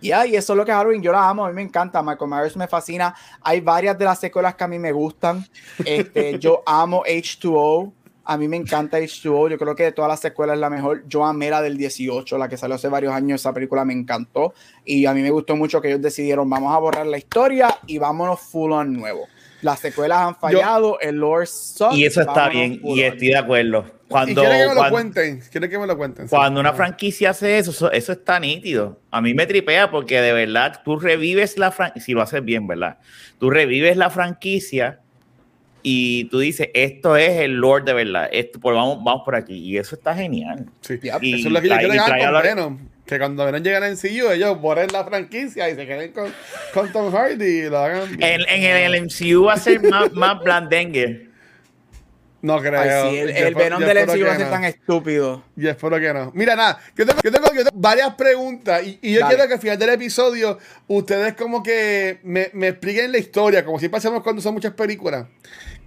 [0.00, 2.02] ya, y eso es lo que es Halloween, yo la amo, a mí me encanta,
[2.02, 3.14] Michael Myers me fascina.
[3.42, 5.44] Hay varias de las secuelas que a mí me gustan.
[5.84, 7.92] Este, yo amo H2O.
[8.30, 9.50] A mí me encanta H2O.
[9.50, 11.02] Yo creo que de todas las secuelas es la mejor.
[11.08, 13.40] Yo amé la del 18, la que salió hace varios años.
[13.40, 14.54] Esa película me encantó.
[14.84, 17.98] Y a mí me gustó mucho que ellos decidieron, vamos a borrar la historia y
[17.98, 19.26] vámonos full on nuevo.
[19.62, 23.84] Las secuelas han fallado, el lore sucks, Y eso está bien, y estoy de acuerdo.
[23.84, 25.42] ¿Y Cuando, quiere que me lo cuando, cuenten?
[25.50, 26.28] ¿Quiere que me lo cuenten?
[26.28, 26.36] Sí.
[26.36, 29.00] cuando una franquicia hace eso, eso, eso está nítido.
[29.10, 32.68] A mí me tripea porque de verdad tú revives la franquicia, si lo haces bien,
[32.68, 32.98] ¿verdad?
[33.40, 35.00] Tú revives la franquicia
[35.82, 39.54] y tú dices, esto es el Lord de verdad, esto, pues vamos, vamos por aquí.
[39.56, 40.66] Y eso está genial.
[40.80, 40.98] Sí.
[41.20, 42.78] Y Eso es lo que yo quiero con la- Venom.
[43.06, 46.32] Que cuando Venom llegara en CU, ellos borren la franquicia y se queden con,
[46.72, 48.08] con Tom Hardy y lo hagan.
[48.22, 51.29] En, en el MCU va a ser más, más blandengue.
[52.42, 52.80] No creo.
[52.80, 54.50] Ay, sí, el, el Venom del MCU va a ser no.
[54.52, 55.44] tan estúpido.
[55.56, 56.30] Yo espero que no.
[56.34, 59.34] Mira, nada, yo tengo, yo tengo- yo tengo varias preguntas y, y yo Dale.
[59.34, 63.78] quiero que al final del episodio ustedes como que me, me expliquen la historia, como
[63.78, 65.26] siempre hacemos cuando son muchas películas.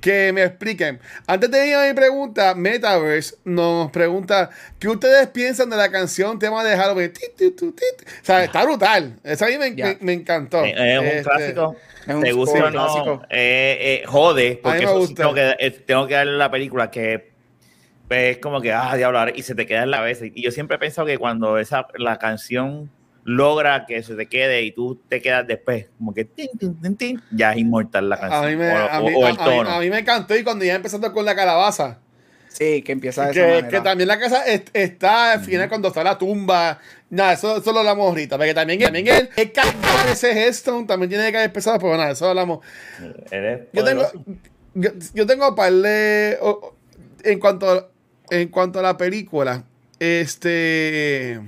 [0.04, 1.00] Que me expliquen.
[1.28, 6.38] Antes de ir a mi pregunta, Metaverse nos pregunta, ¿qué ustedes piensan de la canción
[6.38, 7.14] tema de Halloween?
[7.42, 7.74] O
[8.22, 9.18] sea, está brutal.
[9.24, 10.64] Esa a mí me, me- me encantó.
[10.66, 11.76] Eh, Es un Este, clásico.
[12.06, 12.72] Es un ¿Te gusta o no?
[12.72, 13.22] clásico.
[13.30, 17.32] Eh, eh, jode, porque eso sí tengo, que, eh, tengo que darle la película que
[18.10, 20.26] es como que, ah, diablo, y se te queda en la cabeza.
[20.26, 22.92] Y yo siempre he pensado que cuando esa, la canción
[23.26, 26.96] logra que se te quede y tú te quedas después, como que tin, tin, tin,
[26.98, 28.44] tin, ya es inmortal la canción.
[28.44, 29.70] A mí, me, o, a, o- mí, o a- el a mí- tono.
[29.70, 32.00] a mí me encantó y cuando ya empezando con la calabaza.
[32.50, 33.68] Sí, que empieza de esa Que, manera.
[33.70, 36.80] que también la casa est- está al final cuando está la tumba.
[37.10, 38.38] Nada, eso, eso lo hablamos ahorita.
[38.38, 42.12] Porque también, también el, el cantar ese gesto también tiene que caer pesado, pero nada,
[42.12, 42.60] eso hablamos.
[43.32, 44.06] Eres Yo tengo,
[44.76, 46.76] yo, yo tengo par de, o-
[47.24, 47.90] en cuanto,
[48.30, 49.64] en cuanto a la película,
[49.98, 51.40] este.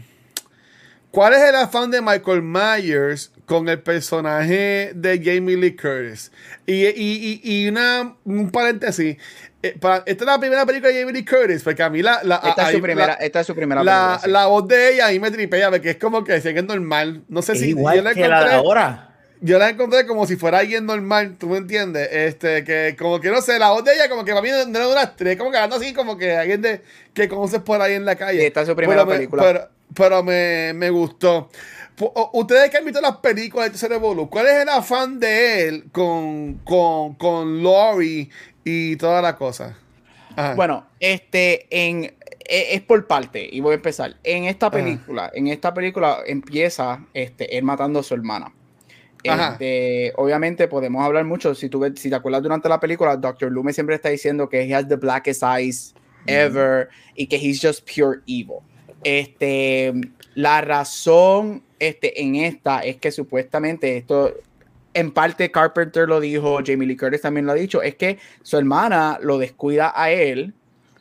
[1.16, 6.30] ¿Cuál es el afán de Michael Myers con el personaje de Jamie Lee Curtis?
[6.66, 9.16] Y, y, y, y una, un paréntesis.
[9.64, 12.20] eh, para- esta es la primera película de Jamie Lee Curtis, porque a mí la,
[12.24, 14.30] la, Esta es ahí su primera, la- esta es su primera la, película, sí.
[14.30, 17.24] la voz de ella ahí me tripea, porque es como que se es normal.
[17.30, 18.56] No sé Es si igual yo la que la de encontré.
[18.58, 19.12] ahora.
[19.40, 22.10] Yo la encontré como si fuera alguien normal, ¿tú me entiendes?
[22.12, 24.66] Este, que como que no sé, la voz de ella como que para mí no
[24.66, 26.82] no era una estrella, como que hablando así como que alguien de,
[27.14, 28.46] que conoces por ahí en la calle.
[28.48, 29.44] Esta es su primera Pero película.
[29.44, 31.50] Pero, pero me, me gustó.
[32.34, 36.56] Ustedes que han visto las películas de Cerebro, ¿cuál es el afán de él con,
[36.66, 38.30] con, con Laurie
[38.66, 39.78] y toda la cosa?
[40.36, 40.56] Ajá.
[40.56, 42.14] Bueno, este, en, e-
[42.74, 44.18] es por parte, y voy a empezar.
[44.26, 48.54] En esta película, en esta película empieza este, él matando a su hermana.
[49.54, 51.56] Este, obviamente podemos hablar mucho.
[51.56, 53.50] Si tú ves- si te acuerdas durante la película, Dr.
[53.52, 55.96] Lume siempre está diciendo que he has the blackest eyes
[56.28, 58.58] ever y que he's just pure evil.
[59.06, 59.94] Este,
[60.34, 64.34] la razón este, en esta es que supuestamente esto,
[64.96, 68.58] en parte Carpenter lo dijo, Jamie Lee Curtis también lo ha dicho, es que su
[68.58, 70.54] hermana lo descuida a él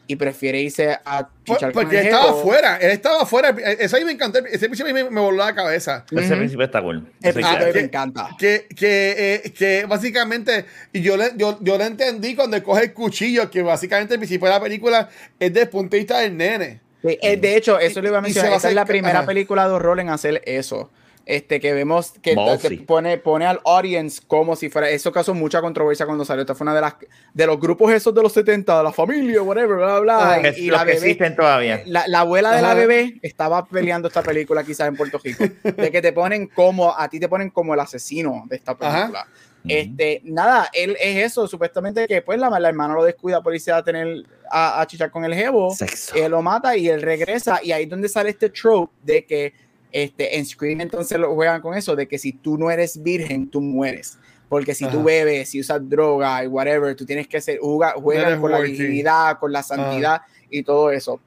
[0.07, 3.49] y prefiere irse a Por- chichar con porque estaba afuera, él estaba afuera.
[3.81, 4.39] Eso ahí me encantó.
[4.41, 6.05] Ese a mí me, me voló la cabeza.
[6.11, 6.37] Ese Ujú.
[6.41, 6.97] principio está cool.
[7.23, 8.29] El Eso principio hay a mí que- me encanta.
[8.39, 9.15] que, que,
[9.47, 13.63] eh, que básicamente, y yo le, yo, yo le entendí cuando coge el cuchillo, que
[13.63, 15.09] básicamente el principio de la película
[15.41, 16.81] es desde el punto de vista del nene.
[17.05, 18.51] Sí, eh, de hecho, eso lo iba a mencionar.
[18.51, 19.27] va a Esta es la primera ajá.
[19.27, 20.91] película de horror en hacer eso.
[21.27, 24.91] Este, que vemos que te pone, pone al audience como si fuera.
[24.91, 26.43] Eso causó mucha controversia cuando salió.
[26.43, 26.97] Esta fue una de las
[27.33, 30.43] de los grupos esos de los 70, de la familia, whatever, bla, bla, bla.
[30.53, 31.83] Que- y, y los la bebé, existen todavía.
[31.87, 35.45] la, la abuela de la bebé estaba peleando esta película quizás en Puerto Rico.
[35.63, 39.27] De que te ponen como, a ti te ponen como el asesino de esta película.
[39.67, 43.73] Este, nada, él es eso, supuestamente que pues la, la hermana lo descuida por irse
[43.73, 46.15] a tener a, a chichar con el jevo, Sexo.
[46.17, 49.53] él lo mata y él regresa y ahí es donde sale este trope de que
[49.91, 53.49] este, en Scream entonces lo juegan con eso, de que si tú no eres virgen,
[53.49, 54.19] tú mueres.
[54.49, 58.27] Porque si tú bebes, si usas droga y whatever, tú tienes que ser, juega, juegan
[58.27, 58.73] eres con la worthy.
[58.77, 61.21] dignidad, con la santidad y todo eso.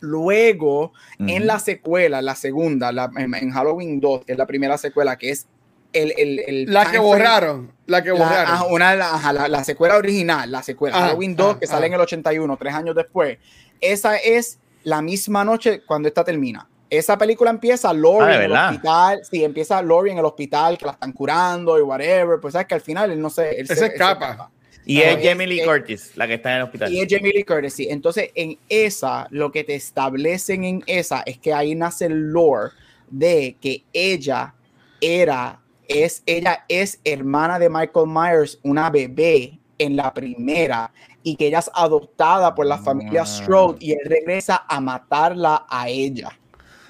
[0.00, 4.76] Luego, en la secuela, la segunda, la- en, en Halloween 2, que es la primera
[4.78, 5.46] secuela, que es
[5.92, 6.12] el...
[6.16, 8.54] el, el La que frame- borraron, la que la, borraron.
[8.54, 11.66] ajá, una de la, la- la secuela original, la secuela Ajá, Halloween 2, ajá, que
[11.66, 13.38] sale en el 81, tres años después.
[13.80, 16.68] Esa es la misma noche cuando esta termina.
[16.90, 19.20] Esa película empieza Laurie Ah, ¿de en el hospital.
[19.30, 22.38] Sí, empieza Laurie en el hospital, que la están curando y whatever.
[22.38, 23.28] Pues sabes que al final él no.
[23.38, 24.50] Él Él se él escapa.
[24.84, 26.92] Y No, es es- Jamie Lee es- Curtis, la que está en el hospital.
[26.92, 27.86] Y es Jamie Lee Curtis, sí.
[27.88, 32.72] Entonces, en esa, lo que te establecen en esa es que ahí nace el lore
[33.08, 34.52] de que ella
[35.00, 35.60] era,
[35.94, 41.60] es, ella es hermana de Michael Myers, una bebé en la primera, y que ella
[41.60, 43.26] es adoptada por la familia Ah.
[43.26, 46.30] Strode y él regresa a matarla a ella.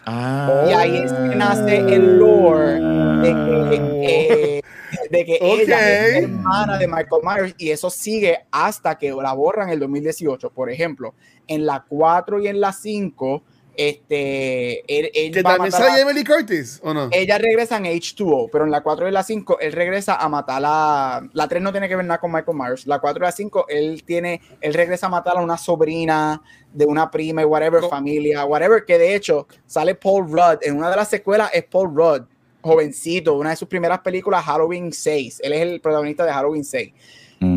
[0.07, 0.65] Ah.
[0.69, 2.81] Y ahí es que nace el lore
[3.23, 4.62] de que, eh,
[5.11, 9.69] de que ella es hermana de Michael Myers y eso sigue hasta que la borran
[9.69, 10.51] en el 2018.
[10.51, 11.15] Por ejemplo,
[11.47, 13.43] en la 4 y en la 5,
[13.77, 17.09] este, él, él Que también a- Lee Curtis, ¿o no?
[17.11, 20.63] ella regresa en H2O, pero en la 4 y la 5 él regresa a matar
[20.65, 21.23] a...
[21.33, 22.87] La 3 no tiene que ver nada con Michael Myers.
[22.87, 24.41] La 4 y la 5 él tiene...
[24.61, 28.99] Él regresa a matar a una sobrina de una prima y whatever, familia, whatever, que
[28.99, 30.59] de hecho sale Paul Rudd.
[30.63, 32.23] En una de las secuelas es Paul Rudd,
[32.63, 35.41] jovencito, una de sus primeras películas, Halloween 6.
[35.43, 36.93] Él es el protagonista de Halloween 6.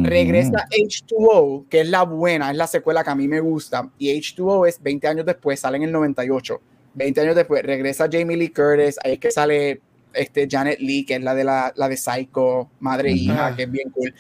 [0.04, 3.90] Regresa H2O, que es la buena, es la secuela que a mí me gusta.
[3.98, 6.60] Y H2O es 20 años después, sale en el 98.
[6.96, 8.98] 20 años después, regresa Jamie Lee Curtis.
[9.04, 9.82] Ahí es que sale
[10.14, 13.64] este, Janet Lee, que es la de, la, la de Psycho, madre e hija, que
[13.64, 14.14] es bien cool.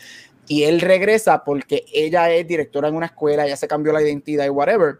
[0.47, 4.45] Y él regresa porque ella es directora en una escuela, ella se cambió la identidad
[4.45, 4.99] y whatever.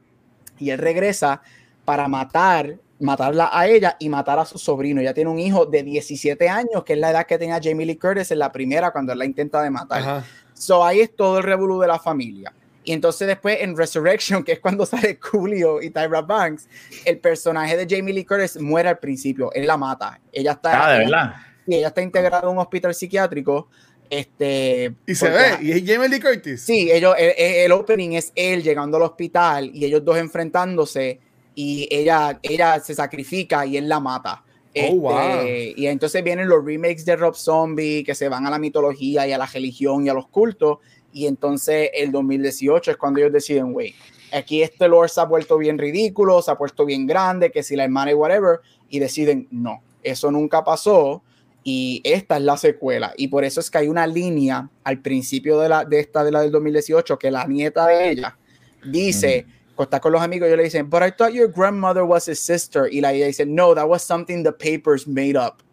[0.57, 1.41] Y él regresa
[1.83, 5.01] para matar, matarla a ella y matar a su sobrino.
[5.01, 7.97] Ella tiene un hijo de 17 años, que es la edad que tenía Jamie Lee
[7.97, 10.23] Curtis en la primera cuando él la intenta de matar.
[10.55, 12.51] So ahí es todo el revolú de la familia.
[12.83, 16.67] Y entonces después en Resurrection, que es cuando sale Coolio y Tyra Banks,
[17.05, 19.51] el personaje de Jamie Lee Curtis muere al principio.
[19.53, 20.19] Él la mata.
[20.31, 21.35] Ella está, Ah, de verdad.
[21.67, 23.67] y ella está integrada en un hospital psiquiátrico.
[24.09, 26.61] Este, Y se porque- ve, y es Jamie Lee Curtis.
[26.61, 31.19] Sí, ellos, el, el opening es él llegando al hospital y ellos dos enfrentándose
[31.55, 34.43] y ella, ella se sacrifica y él la mata.
[34.75, 35.45] Este, Oh, wow.
[35.45, 39.31] Y entonces vienen los remakes de Rob Zombie que se van a la mitología y
[39.31, 40.79] a la religión y a los cultos.
[41.13, 43.95] Y entonces el 2018 es cuando ellos deciden, güey,
[44.33, 47.77] aquí este lore se ha vuelto bien ridículo, se ha puesto bien grande, que si
[47.77, 48.59] la hermana y whatever,
[48.89, 51.23] y deciden, no, eso nunca pasó
[51.63, 53.13] y esta es la secuela.
[53.15, 56.31] Y por eso es que hay una línea al principio de, la, de esta, de
[56.31, 58.37] la del 2018, que la nieta de ella
[58.85, 59.45] dice,
[59.83, 62.87] está con los amigos, ellos le dicen, but I thought your grandmother was his sister.
[62.91, 65.63] Y la ella dice, no, that was something the papers made up.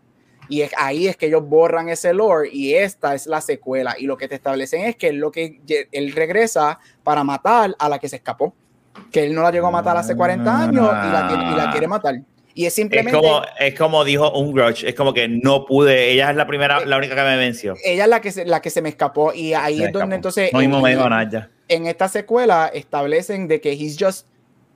[0.49, 3.95] Y es, ahí es que ellos borran ese lore y esta es la secuela.
[3.99, 5.61] Y lo que te establecen es que, lo que
[5.93, 8.55] él regresa para matar a la que se escapó.
[9.11, 11.89] Que él no la llegó a matar hace 40 años y la, y la quiere
[11.89, 12.21] matar.
[12.55, 13.17] Y es simplemente.
[13.17, 16.11] Es como, es como dijo un grudge, es como que no pude.
[16.11, 17.75] Ella es la primera, la única que me venció.
[17.83, 19.33] Ella es la que se, la que se me escapó.
[19.33, 20.53] Y ahí es donde entonces.
[20.53, 21.49] No mismo me dijo nada.
[21.73, 24.27] En esta secuela establecen de que he's just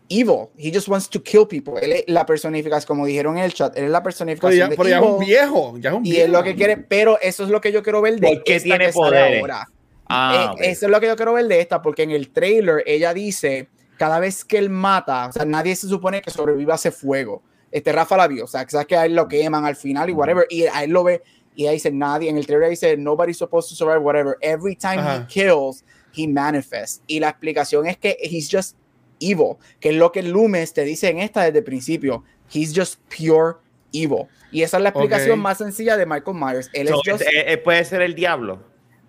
[0.08, 0.50] evil.
[0.56, 1.74] He just wants to kill people.
[1.80, 4.70] Él es la personificación, como dijeron en el chat, él es la personificación.
[4.76, 7.44] Pero ya, es un viejo, ya es un Y es lo que quiere, pero eso
[7.44, 9.40] es lo que yo quiero ver de porque tiene poder.
[9.40, 9.68] Ahora.
[10.08, 12.84] Ah, eh, Eso es lo que yo quiero ver de esta, porque en el trailer
[12.86, 16.76] ella dice, cada vez que él mata, o sea, nadie se supone que sobreviva a
[16.76, 19.76] ese fuego este Rafa la vio, o sea, sabes que a él lo queman al
[19.76, 21.22] final y whatever, y a él lo ve,
[21.54, 25.02] y ahí dice nadie, en el trailer dice nobody's supposed to survive, whatever, every time
[25.02, 25.84] he kills,
[26.16, 28.76] he manifests, y la explicación es que he's just
[29.20, 33.00] evil, que es lo que Loomis te dice en esta desde el principio, he's just
[33.08, 33.56] pure
[33.92, 37.52] evil, y esa es la explicación más sencilla de Michael Myers, él es just, eh,
[37.52, 38.60] eh, puede ser el diablo.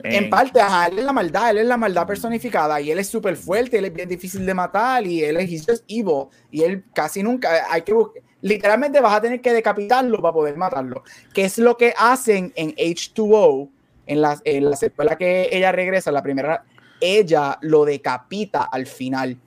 [0.04, 0.28] En eh.
[0.28, 3.36] parte, ajá, él es la maldad, él es la maldad personificada y él es súper
[3.36, 6.84] fuerte, él es bien difícil de matar y él es he's just evil y él
[6.94, 11.04] casi nunca, hay que buscar, literalmente vas a tener que decapitarlo para poder matarlo.
[11.34, 13.70] Que es lo que hacen en H2O,
[14.06, 16.64] en la, en la secuela que ella regresa, la primera,
[17.00, 19.38] ella lo decapita al final.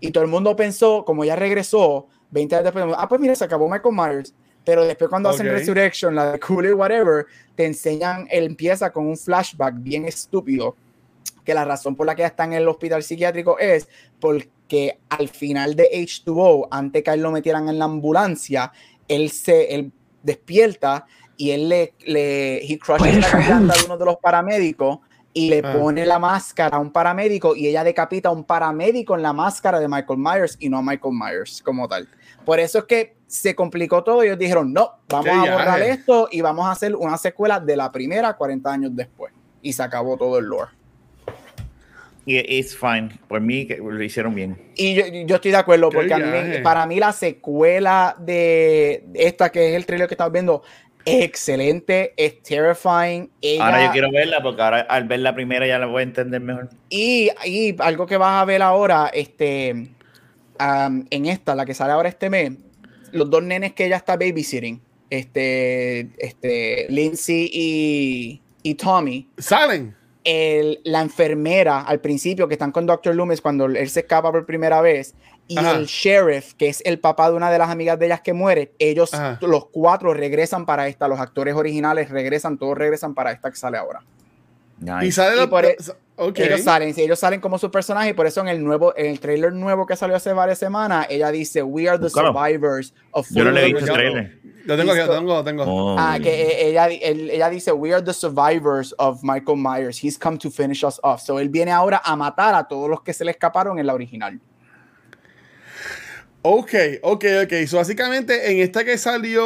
[0.00, 3.44] Y todo el mundo pensó, como ella regresó, 20 años después, ah, pues mira, se
[3.44, 4.34] acabó Michael Myers.
[4.64, 9.16] Pero después cuando hacen Resurrection, la de Cooler, whatever, te enseñan, él empieza con un
[9.16, 10.76] flashback bien estúpido,
[11.44, 13.88] que la razón por la que está en el hospital psiquiátrico es
[14.20, 18.72] porque que al final de H2O, antes que él lo metieran en la ambulancia,
[19.08, 19.90] él se él
[20.22, 25.00] despierta y él le, le he crushes la garganta de uno de los paramédicos
[25.32, 25.72] y le ah.
[25.72, 29.78] pone la máscara a un paramédico y ella decapita a un paramédico en la máscara
[29.78, 32.08] de Michael Myers y no a Michael Myers como tal.
[32.44, 36.28] Por eso es que se complicó todo y ellos dijeron, no, vamos a borrar esto
[36.32, 39.32] y vamos a hacer una secuela de la primera 40 años después.
[39.62, 40.70] Y se acabó todo el lore.
[42.26, 43.10] Y es fine.
[43.28, 44.72] Por mí lo hicieron bien.
[44.74, 49.50] Y yo, yo estoy de acuerdo, porque a mí, para mí la secuela de esta,
[49.50, 50.62] que es el trailer que estamos viendo,
[51.04, 53.30] es excelente, es terrifying.
[53.60, 56.40] ahora yo quiero verla, porque ahora al ver la primera ya la voy a entender
[56.40, 56.68] mejor.
[56.88, 62.08] Y, y algo que vas a ver ahora, este, en esta, la que sale ahora
[62.08, 62.52] este mes,
[63.12, 69.28] los dos nenes que ella está babysitting, este, este, Lindsay y, y Tommy.
[69.38, 73.14] Salen el, la enfermera al principio que están con Dr.
[73.14, 75.14] Loomis cuando él se escapa por primera vez
[75.50, 78.32] y el sheriff, que es el papá de una de las amigas de ellas que
[78.32, 79.10] muere, ellos
[79.40, 83.76] los cuatro regresan para esta, los actores originales regresan, todos regresan para esta que sale
[83.76, 84.00] ahora.
[85.02, 85.76] Y sale por e-
[86.36, 89.20] Ellos salen, ellos salen como su personaje y por eso en el nuevo, en el
[89.20, 93.44] trailer nuevo que salió hace varias semanas, ella dice, We are the survivors of Yo
[93.44, 94.38] no le he visto el trailer.
[94.64, 95.64] Lo tengo, lo tengo, lo tengo.
[95.66, 95.96] Oh.
[95.98, 100.02] Ah, que e, ella, ella dice, we are the survivors of Michael Myers.
[100.02, 101.22] He's come to finish us off.
[101.22, 103.94] So él viene ahora a matar a todos los que se le escaparon en la
[103.94, 104.38] original.
[106.42, 106.72] Ok,
[107.02, 107.52] ok, ok.
[107.66, 109.44] So, básicamente, en esta que salió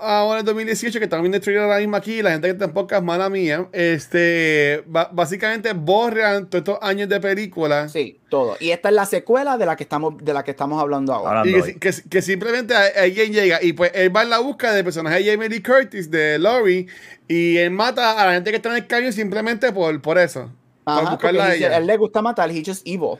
[0.00, 3.28] ahora en 2018, que también viendo ahora mismo aquí, la gente que tampoco es mala
[3.28, 7.90] mía, este, básicamente borran todos estos años de película.
[7.90, 8.56] Sí, todo.
[8.58, 11.42] Y esta es la secuela de la que estamos, de la que estamos hablando ahora.
[11.44, 15.22] y que, que, simplemente alguien llega y pues él va en la búsqueda del personaje
[15.22, 16.86] de Jamie Lee Curtis, de Laurie,
[17.28, 20.50] y él mata a la gente que está en el caño simplemente por, por eso.
[20.84, 21.76] por buscarla a ella.
[21.76, 23.18] él le gusta matar, he's just evil.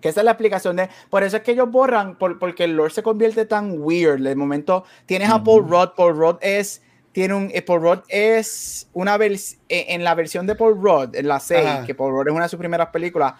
[0.00, 0.88] Que esa es la explicación de.
[1.10, 4.20] Por eso es que ellos borran, porque el lore se convierte tan weird.
[4.20, 5.90] De momento tienes a Paul Rudd.
[5.96, 6.82] Paul Rudd es.
[7.12, 7.50] Tiene un.
[7.52, 11.40] Eh, Paul Rudd es una vez eh, En la versión de Paul Rudd, en la
[11.40, 13.34] 6, que Paul Rudd es una de sus primeras películas.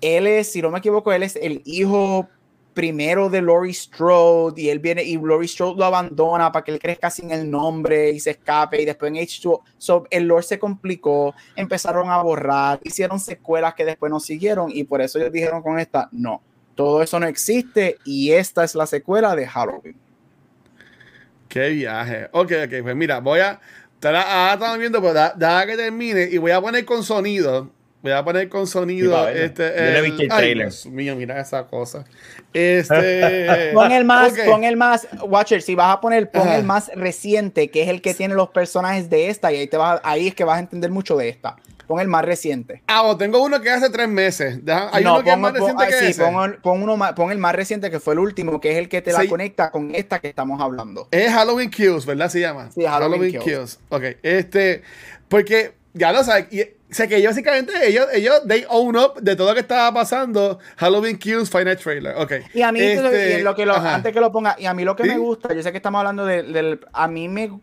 [0.00, 2.28] Él es, si no me equivoco, él es el hijo
[2.74, 6.80] primero de Laurie Strode y él viene y Laurie Strode lo abandona para que él
[6.80, 10.58] crezca sin el nombre y se escape y después en H2 so, el lore se
[10.58, 15.62] complicó, empezaron a borrar, hicieron secuelas que después no siguieron y por eso ellos dijeron
[15.62, 16.42] con esta, no,
[16.74, 19.96] todo eso no existe y esta es la secuela de Halloween.
[21.48, 22.28] Qué viaje.
[22.32, 23.60] Ok, ok, pues mira, voy a...
[24.02, 27.70] Ahora estamos viendo, pero pues, da, que termine y voy a poner con sonido
[28.04, 29.26] Voy a poner con sonido.
[29.30, 32.04] este, el, Ay, Dios mío, mira esa cosa.
[32.52, 33.70] Este.
[33.74, 37.70] pon el más, pon el más, Watcher, si vas a poner, pon el más reciente,
[37.70, 40.34] que es el que tiene los personajes de esta, y ahí te vas, ahí es
[40.34, 41.56] que vas a entender mucho de esta.
[41.86, 42.82] Pon el más reciente.
[42.88, 44.60] Ah, tengo uno que hace tres meses.
[44.92, 46.20] hay uno que es más reciente que sí,
[46.62, 49.14] Pon, uno pon el más reciente que fue el último, que es el que te
[49.14, 51.08] la conecta con esta que estamos hablando.
[51.10, 52.28] Es Halloween Kills, ¿verdad?
[52.28, 52.70] Se llama.
[52.70, 53.44] Sí, Halloween, Kills.
[53.44, 53.80] Kills.
[53.88, 54.82] Ok, este,
[55.30, 56.52] porque ya lo sabes.
[56.52, 56.64] Y,
[56.94, 60.58] sé que ellos básicamente, ellos, ellos, they own up de todo lo que estaba pasando.
[60.76, 62.14] Halloween Kills Final Trailer.
[62.16, 62.32] Ok.
[62.54, 64.84] Y a mí, Este, y lo que lo- antes que lo ponga, y a mí
[64.84, 65.08] lo que ¿Sí?
[65.10, 66.80] me gusta, yo sé que estamos hablando de- del.
[66.92, 67.58] A mí me.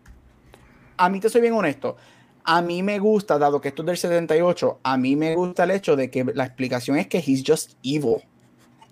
[0.97, 1.97] A mí te soy bien honesto.
[2.43, 5.71] A mí me gusta, dado que esto es del 78, a mí me gusta el
[5.71, 8.17] hecho de que la explicación es que he's just evil.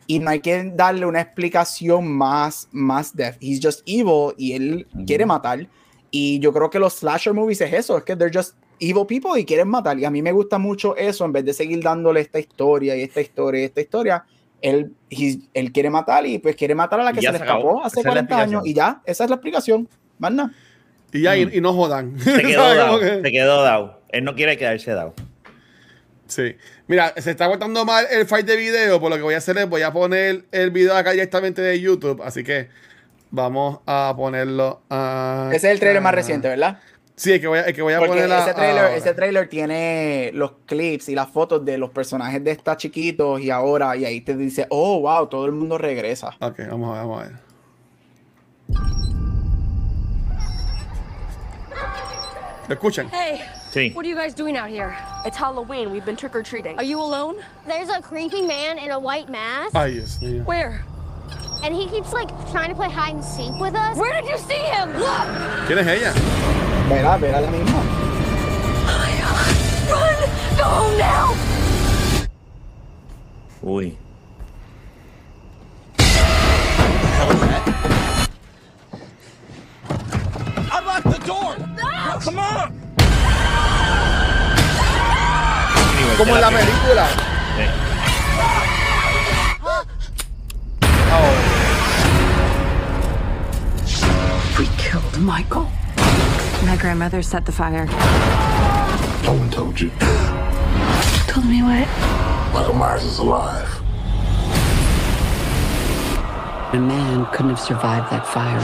[0.07, 3.37] Y no hay que darle una explicación más, más depth.
[3.41, 5.67] He's just evil y él quiere matar.
[6.11, 9.39] Y yo creo que los slasher movies es eso, es que they're just evil people
[9.39, 9.97] y quieren matar.
[9.99, 13.01] Y a mí me gusta mucho eso, en vez de seguir dándole esta historia y
[13.03, 14.25] esta historia y esta historia,
[14.61, 14.93] él,
[15.53, 18.09] él quiere matar y pues quiere matar a la que se le escapó hace Esa
[18.09, 18.65] es la 40 años.
[18.65, 19.87] Y ya, esa es la explicación.
[20.17, 20.51] Más nada.
[21.11, 22.13] Y ya, y, y no jodan.
[22.15, 22.19] Mm.
[22.19, 22.99] Se quedó dado.
[22.99, 23.99] Que- Se quedó dado.
[24.09, 25.13] Él no quiere quedarse dado.
[26.27, 26.55] Sí.
[26.87, 29.57] Mira, se está cortando mal el fight de video, por lo que voy a hacer
[29.57, 32.69] es voy a poner el video acá directamente de YouTube, así que
[33.31, 35.47] vamos a ponerlo a...
[35.51, 36.79] Ese es el trailer más reciente, ¿verdad?
[37.19, 38.95] Sí, el que voy a, el que voy a poner a- ese trailer, ahora.
[38.95, 43.49] ese trailer tiene los clips y las fotos de los personajes de estas chiquitos y
[43.51, 46.29] ahora, y ahí te dice, oh, wow, todo el mundo regresa.
[46.39, 47.33] Ok, vamos a ver, vamos a ver.
[52.67, 53.09] ¿Lo escuchan?
[53.11, 53.41] Hey,
[53.71, 53.91] Sí.
[53.95, 54.95] what are you guys doing out here?
[55.25, 55.91] It's Halloween.
[55.91, 56.77] We've been trick or treating.
[56.77, 57.35] Are you alone?
[57.67, 60.45] There's a creepy man in a white mask, Ay, Dios mío.
[60.45, 60.83] Where?
[61.63, 63.97] And he keeps like trying to play hide and seek with us.
[63.97, 64.93] Where did you see him?
[64.97, 65.27] Look!
[65.67, 66.13] ¿Quién es ella?
[66.87, 67.81] Verá, verá la misma.
[69.89, 70.19] Run!
[70.57, 71.35] Go home now!
[73.61, 73.97] Uy.
[86.17, 87.07] Como en la película.
[91.11, 91.48] Ah.
[94.59, 95.71] We killed Michael.
[96.65, 97.85] My grandmother set the fire.
[99.23, 99.89] No one told you.
[101.29, 101.87] Told me what?
[102.53, 103.73] Michael Myers is alive.
[106.73, 108.59] A man couldn't have survived that fire.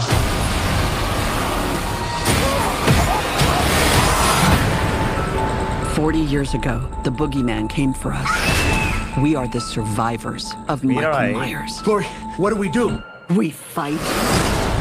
[5.95, 9.17] Forty years ago, the boogeyman came for us.
[9.23, 11.33] We are the survivors of Michael ahí.
[11.33, 11.81] Myers.
[11.83, 12.03] Glory,
[12.35, 13.01] what do we do?
[13.29, 13.97] We fight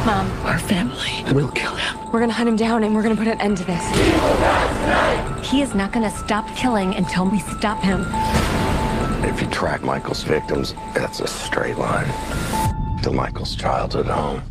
[0.04, 1.24] Mom, our family.
[1.32, 2.12] We'll kill him.
[2.12, 3.82] we're gonna hunt him down and we're gonna put an end to this.
[5.50, 8.04] He is not gonna stop killing until we stop him.
[9.24, 12.04] If you track Michael's victims, that's a straight line
[13.02, 14.42] to Michael's childhood home.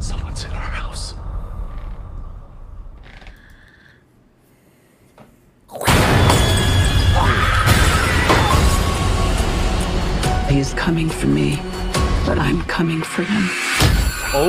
[0.00, 1.14] Someone's in our house.
[10.50, 11.60] He is coming for me,
[12.26, 13.48] but I'm coming for him.
[14.34, 14.48] Oh.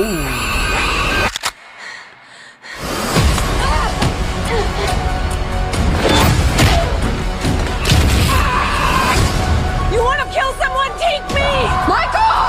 [9.92, 10.90] You wanna kill someone?
[10.98, 11.68] Take me!
[11.86, 12.44] Michael!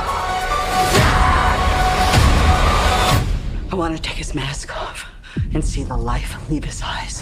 [3.70, 5.06] I want to take his mask off
[5.54, 7.22] and see the life leave his eyes.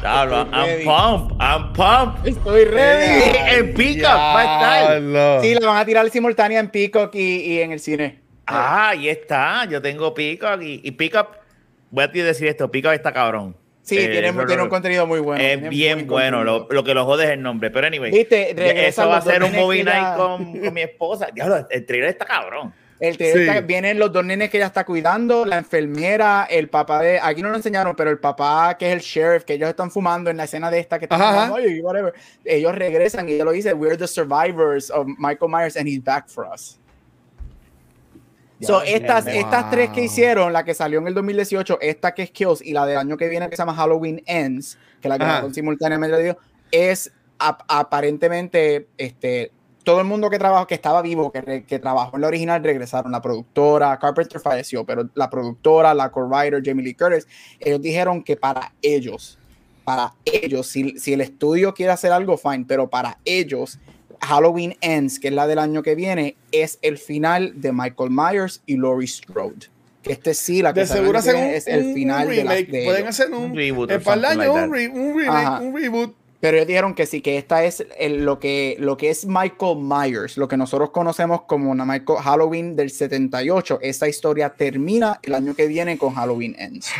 [0.00, 1.36] Diablo, I'm pumped.
[1.40, 2.28] I'm pumped.
[2.28, 3.38] Estoy ready.
[3.56, 5.42] En Pico va a estar.
[5.42, 8.20] Sí, la van a tirar simultánea en Peacock y, y en el cine.
[8.46, 9.64] Ah, ahí está.
[9.70, 11.36] Yo tengo Peacock y, y Peacock.
[11.90, 13.56] Voy a decir esto: Peacock está cabrón.
[13.82, 15.42] Sí, Eh, tiene, lo- tiene lo- un contenido muy bueno.
[15.42, 16.44] Es bien bueno.
[16.44, 17.70] Lo, lo que lo jode es el nombre.
[17.70, 18.12] Pero anyway.
[18.12, 21.28] Viste, eso va a ser un movie night con, con mi esposa.
[21.34, 22.72] Diablo, el trailer está cabrón.
[23.02, 23.24] El Sí.
[23.24, 27.18] está- vienen los dos nenes que ella está cuidando, la enfermera, el papá de.
[27.20, 30.30] Aquí no lo enseñaron, pero el papá que es el sheriff, que ellos están fumando
[30.30, 32.14] en la escena de esta que están Ajá, fumando, "Oye, whatever".
[32.44, 36.28] Ellos regresan y ella lo dice: We're the survivors of Michael Myers and he's back
[36.28, 36.78] for us.
[38.60, 39.32] So, estas, wow.
[39.34, 42.72] estas tres que hicieron, la que salió en el 2018, esta que es Kills y
[42.72, 46.36] la del año que viene que se llama Halloween Ends, que la grabaron simultáneamente,
[46.70, 49.50] es ap- aparentemente este,
[49.84, 53.12] todo el mundo que trabajó, que estaba vivo, que, trabajó en la original, regresaron.
[53.12, 57.26] La productora, Carpenter falleció, pero la productora, la co-writer, Jamie Lee Curtis,
[57.60, 59.38] ellos dijeron que para ellos,
[59.84, 63.78] para ellos, si, si el estudio quiere hacer algo, fine, pero para ellos,
[64.20, 68.62] Halloween Ends, que es la del año que viene, es el final de Michael Myers
[68.66, 69.66] y Laurie Strode.
[70.02, 72.84] Que este sí, la que De seguro que un, es el final un de, de
[72.84, 73.08] Pueden ellos.
[73.08, 75.60] hacer un, Un reboot el like un, re- un remake, Ajá.
[75.60, 76.14] un reboot.
[76.42, 79.76] Pero ellos dijeron que sí, que esta es el- lo, que, lo que es Michael
[79.78, 83.78] Myers, lo que nosotros conocemos como una Michael Halloween del 78.
[83.80, 86.90] Esa historia termina el año que viene con Halloween Ends.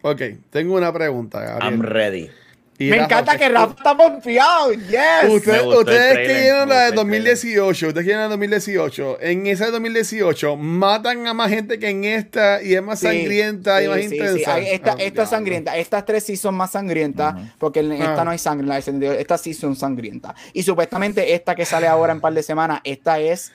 [0.00, 1.74] Ok, tengo una pregunta, Gabriel.
[1.74, 2.30] I'm ready.
[2.76, 4.72] Y Me Rafa, encanta que Rafa está pompeado.
[4.72, 5.30] Yes.
[5.30, 9.46] Ustedes, que vieron la de gustó el 2018, ustedes que vieron la de 2018, en
[9.46, 13.80] esa de 2018 matan a más gente que en esta y es más Sí, sangrienta
[13.82, 14.14] y más sí, sí.
[14.16, 14.58] intensa.
[14.58, 15.76] Esta, Ah, esta es sangrienta.
[15.76, 18.24] Estas tres sí son más sangrientas porque en esta Ah.
[18.24, 18.64] no hay sangre.
[18.64, 20.34] en la de- Estas sí son sangrientas.
[20.52, 23.52] Y supuestamente esta que sale ahora en par de semanas, esta es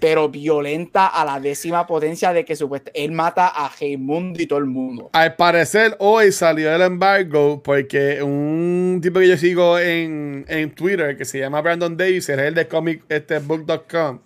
[0.00, 4.58] pero violenta a la décima potencia de que supuestamente él mata a Heimundo y todo
[4.58, 5.10] el mundo.
[5.12, 11.16] Al parecer, hoy salió el embargo porque un tipo que yo sigo en, en Twitter
[11.16, 14.20] que se llama Brandon Davis, es el de comic este, book.com.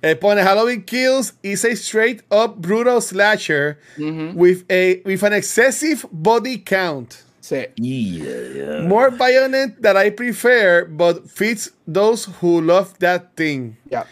[0.00, 6.04] Él pone Halloween Kills is a straight up brutal slasher with, a, with an excessive
[6.10, 7.22] body count.
[7.40, 7.66] Sí.
[7.76, 8.86] Yeah.
[8.86, 13.76] More violent that I prefer, but fits those who love that thing.
[13.90, 14.04] Ya.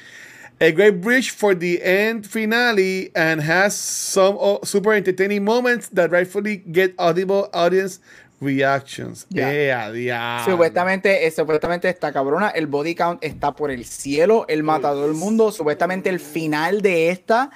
[0.62, 6.11] A great bridge for the end finale and has some oh, super entertaining moments that
[6.11, 7.98] rightfully get audible audience
[8.40, 9.26] reactions.
[9.30, 10.52] Yeah, diablo.
[10.52, 14.92] Supuestamente, eh, supuestamente esta cabrona, el body count está por el cielo, él mata a
[14.92, 15.50] todo el mundo.
[15.50, 17.50] Supuestamente el final de esta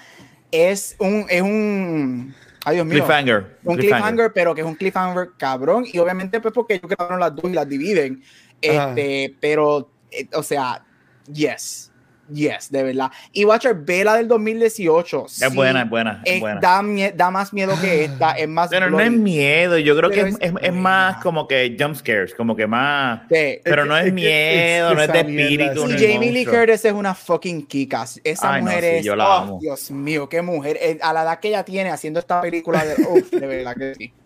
[0.50, 2.34] es un, es un,
[2.64, 3.59] ay Dios mío, Cliffhanger.
[3.64, 5.84] un cliffhanger, pero que es un cliffhanger cabrón.
[5.92, 8.22] Y obviamente, pues, porque ellos grabaron las dos y las dividen.
[8.62, 10.82] Este, pero, eh, o sea,
[11.30, 11.90] yes.
[12.33, 13.11] Yes, de verdad.
[13.33, 15.27] Y Watcher, vela del 2018.
[15.27, 16.61] Es sí, buena, es buena, es eh, buena.
[16.61, 16.83] Da,
[17.14, 18.70] da más miedo que esta, es más.
[18.70, 20.72] Pero no es miedo, yo creo Pero que es, es es- es buena.
[20.81, 23.20] más como que jump scares, como que más.
[23.31, 23.59] Sí.
[23.62, 25.87] Pero Es no es, miedo, es no es de espíritu.
[25.87, 25.93] sí.
[25.93, 26.45] no Y Jamie Lee.
[26.47, 28.20] Curtis es una fucking kikas.
[28.25, 29.05] Esa Ay, no, mujer sí, es.
[29.05, 29.59] yo la oh, amo.
[29.61, 30.79] Dios mío, qué mujer.
[30.81, 32.95] Eh, A la edad que ella tiene haciendo esta película de.
[33.07, 34.12] Uf, de verdad que sí.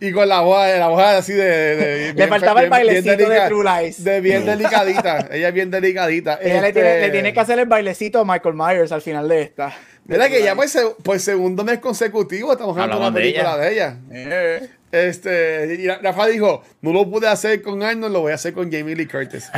[0.00, 1.44] Y con la voz, la voz así de.
[1.44, 4.02] de- de- Le faltaba el bailecito de True Lies.
[4.02, 5.28] De bien delicadita.
[5.32, 6.38] Ella es bien delicadita.
[6.42, 9.28] Ella le, Este, tiene, le tiene que hacer el bailecito a Michael Myers al final
[9.28, 9.74] de esta.
[10.06, 13.56] Mira que ya por, se- por segundo mes consecutivo estamos hablando de ella.
[13.58, 13.96] de ella.
[14.10, 14.68] Eh.
[14.92, 18.72] Este, y Rafa dijo, no lo pude hacer con Arnold, lo voy a hacer con
[18.72, 19.48] Jamie Lee Curtis.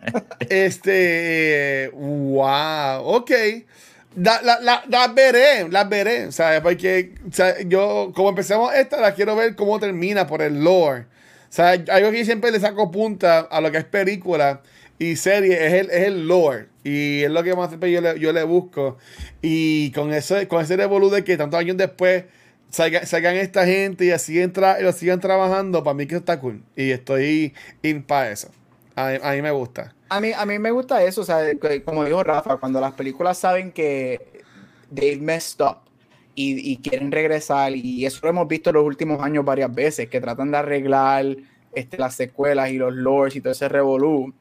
[0.48, 3.30] este, wow, ok.
[4.16, 6.60] La- la- la- Las veré, las veré, ¿sabes?
[6.60, 11.06] Porque sea, yo, como empezamos esta, la quiero ver cómo termina por el lore.
[11.48, 14.62] Sea, algo que siempre le saco punta a lo que es película
[14.98, 16.66] y serie es el, es el lore.
[16.84, 18.98] Y es lo que más yo le, yo le busco.
[19.40, 22.24] Y con ese, con ese revolú de que tantos años después
[22.70, 26.62] salga- salgan esta gente y así entra, lo sigan trabajando, para mí que está cool.
[26.76, 28.48] Y estoy in para eso.
[28.96, 29.94] A, a mí me gusta.
[30.14, 31.40] A mí, a mí me gusta eso, o sea,
[31.84, 34.42] como dijo Rafa, cuando las películas saben que
[34.94, 35.78] they've messed up
[36.34, 40.08] y, y quieren regresar, y eso lo hemos visto en los últimos años varias veces,
[40.10, 41.24] que tratan de arreglar
[41.74, 44.34] este, las secuelas y los lores y todo ese revolú.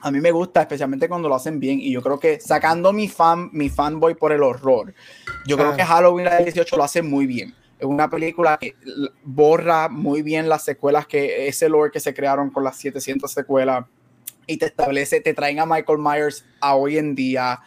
[0.00, 3.06] A mí me gusta, especialmente cuando lo hacen bien, y yo creo que sacando mi
[3.06, 4.94] fan, mi fanboy por el horror,
[5.46, 5.76] yo creo Ah.
[5.76, 7.54] que Halloween la del 18 lo hace muy bien.
[7.78, 8.74] Es una película que
[9.22, 13.84] borra muy bien las secuelas que ese lore que se crearon con las 700 secuelas
[14.46, 17.60] y te establece, te traen a Michael Myers a hoy en día,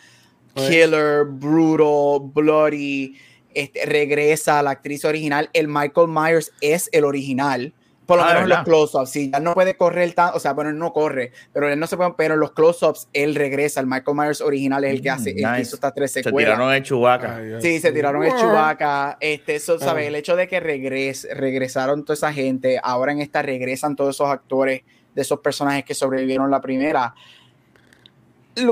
[0.56, 0.68] Oye.
[0.86, 3.16] killer, brutal, bloody,
[3.54, 7.74] este, regresa la actriz original, el Michael Myers es el original,
[8.06, 10.52] por lo Ah, menos en los close-ups, sí, ya no puede correr tan, o sea,
[10.52, 13.80] bueno, él no corre, pero él no se puede, pero en los close-ups él regresa,
[13.80, 15.62] el Michael Myers original es el que Mm, hace, el que nice.
[15.62, 16.54] hizo estas tres Se secuelas.
[16.56, 17.38] tiraron el chubaca.
[17.38, 18.32] Ay, Sí, se tiraron el.
[18.36, 19.18] Chewbacca.
[19.22, 20.04] Este, eso, ¿sabes?
[20.04, 20.08] Ah.
[20.10, 24.28] El hecho de que regres, regresaron toda esa gente, ahora en esta regresan todos esos
[24.30, 24.82] actores
[25.14, 27.14] de esos personajes que sobrevivieron la primera.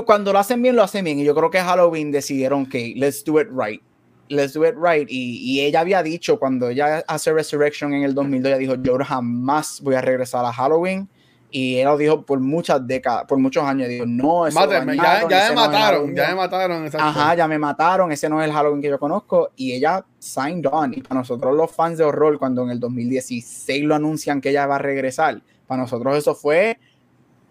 [0.06, 1.18] Cuando lo hacen bien, lo hacen bien.
[1.18, 3.82] Y yo creo que Halloween decidieron que let's do it right.
[4.28, 5.08] Let's do it right.
[5.10, 8.96] Y, y ella había dicho, cuando ella hace Resurrection en el 2002, ella dijo, yo
[9.04, 11.08] jamás voy a regresar a Halloween.
[11.54, 13.86] Y ella lo dijo por muchas décadas, por muchos años.
[13.86, 16.16] Dijo, no, eso lo Mátenme, ya, me no mataron, Halloween".
[16.16, 16.90] ya me mataron.
[16.98, 19.50] Ajá, ya me mataron, ese no es el Halloween que yo conozco.
[19.54, 20.94] Y ella signed on.
[20.94, 24.66] Y para nosotros los fans de horror, cuando en el 2016 lo anuncian que ella
[24.66, 26.78] va a regresar, para nosotros eso fue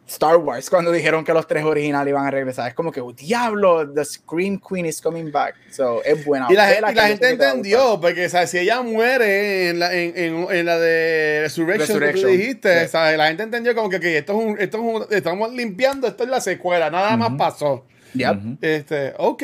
[0.07, 2.67] Star Wars, cuando dijeron que los tres originales iban a regresar.
[2.67, 5.55] Es como que, "Oh, diablo, the Scream Queen is coming back.
[5.71, 6.47] So, es buena.
[6.49, 8.49] Y la, Vela, y que la gente entendió, porque ¿sabes?
[8.49, 12.83] si ella muere en la, en, en- en la de Resurrection, que tú Resurrection, dijiste,
[12.85, 12.91] sí.
[12.91, 13.17] ¿sabes?
[13.17, 16.23] la gente entendió como que, que esto, es un, esto es un- estamos limpiando, esto
[16.23, 17.85] es la secuela, nada más pasó.
[18.13, 18.37] Yep.
[18.37, 18.57] Ujú.
[18.59, 19.43] Este, ok.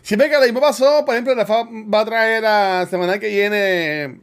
[0.00, 4.20] Siempre que lo mismo pasó, por ejemplo, Rafa va a traer la semana que viene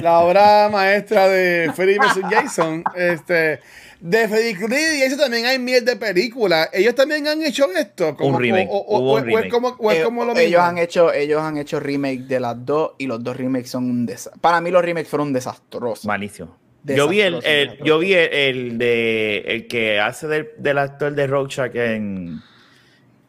[0.00, 2.20] la obra maestra de Freddy vs.
[2.30, 2.84] Jason.
[2.96, 3.60] Este,
[4.00, 6.68] de Freddy Krueger y eso también hay miel de película.
[6.72, 8.16] Ellos también han hecho esto.
[8.16, 9.48] Como, Un remake, O, o- o- un o es remake.
[9.50, 10.62] como, o es Eh, como lo ellos mismo.
[10.64, 14.04] han hecho ellos han hecho remake de las dos y los dos remakes son un
[14.06, 14.40] desastre.
[14.40, 16.04] Para mí los remakes fueron desastrosos.
[16.04, 16.56] Malísimo.
[16.84, 21.14] Yo vi el, el- yo vi el, el de el que hace del, del actor
[21.14, 22.40] de Rorschach en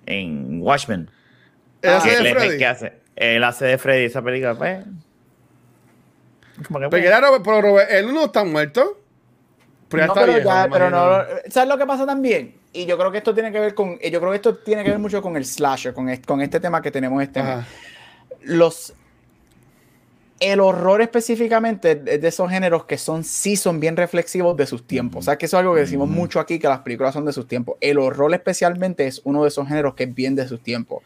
[0.07, 1.09] en Watchmen.
[1.84, 2.57] Él hace Que de el Freddy.
[2.57, 2.93] que hace.
[3.16, 4.80] Él hace de Freddy esa película, pues.
[6.68, 8.99] Como que, Porque era Robert- pero Robert, él no está muerto.
[9.89, 11.18] Pero ya No, está pero, viejo, ya- me pero imagino.
[11.18, 12.56] no, ¿sabes lo que pasa también?
[12.74, 14.89] Y yo creo que esto tiene que ver con, yo creo que esto tiene que
[14.89, 17.39] ver mucho con el slasher, con, est- con este tema que tenemos este.
[17.39, 17.68] Ajá.
[18.41, 18.93] Los
[20.39, 24.86] el horror específicamente es de esos géneros que son sí son bien reflexivos de sus
[24.86, 25.20] tiempos.
[25.20, 27.32] O sea, que eso es algo que decimos mucho aquí, que las películas son de
[27.32, 27.78] sus tiempos.
[27.80, 31.01] El horror especialmente es uno de esos géneros que es bien de sus tiempos.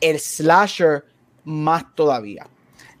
[0.00, 1.04] El slasher
[1.44, 2.46] más todavía.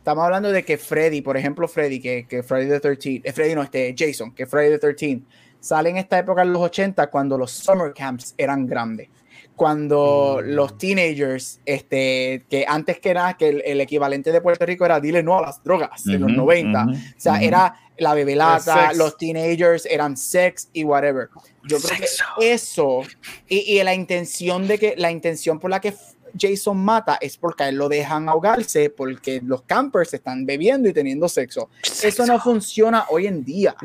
[0.08, 3.54] Estamos hablando de que Freddy, por ejemplo, Freddy, que, que Friday the 13th, eh, Freddy
[3.54, 5.22] no, este Jason, que Friday the 13th,
[5.60, 9.10] sale en esta época en los 80 cuando los summer camps eran grandes.
[9.54, 14.86] Cuando los teenagers, este, que antes que nada, que el, el equivalente de Puerto Rico
[14.86, 16.84] era dile no a las drogas en los Ujú, 90.
[16.84, 17.42] ujú, o sea, ujú.
[17.44, 21.28] era la bebelata, los teenagers eran sex y whatever.
[21.64, 23.02] Yo creo que eso
[23.46, 25.92] y, y la intención de que la intención por la que
[26.38, 30.92] Jason mata es porque a él lo dejan ahogarse porque los campers están bebiendo y
[30.92, 31.68] teniendo sexo.
[32.02, 33.76] Eso no funciona hoy en día.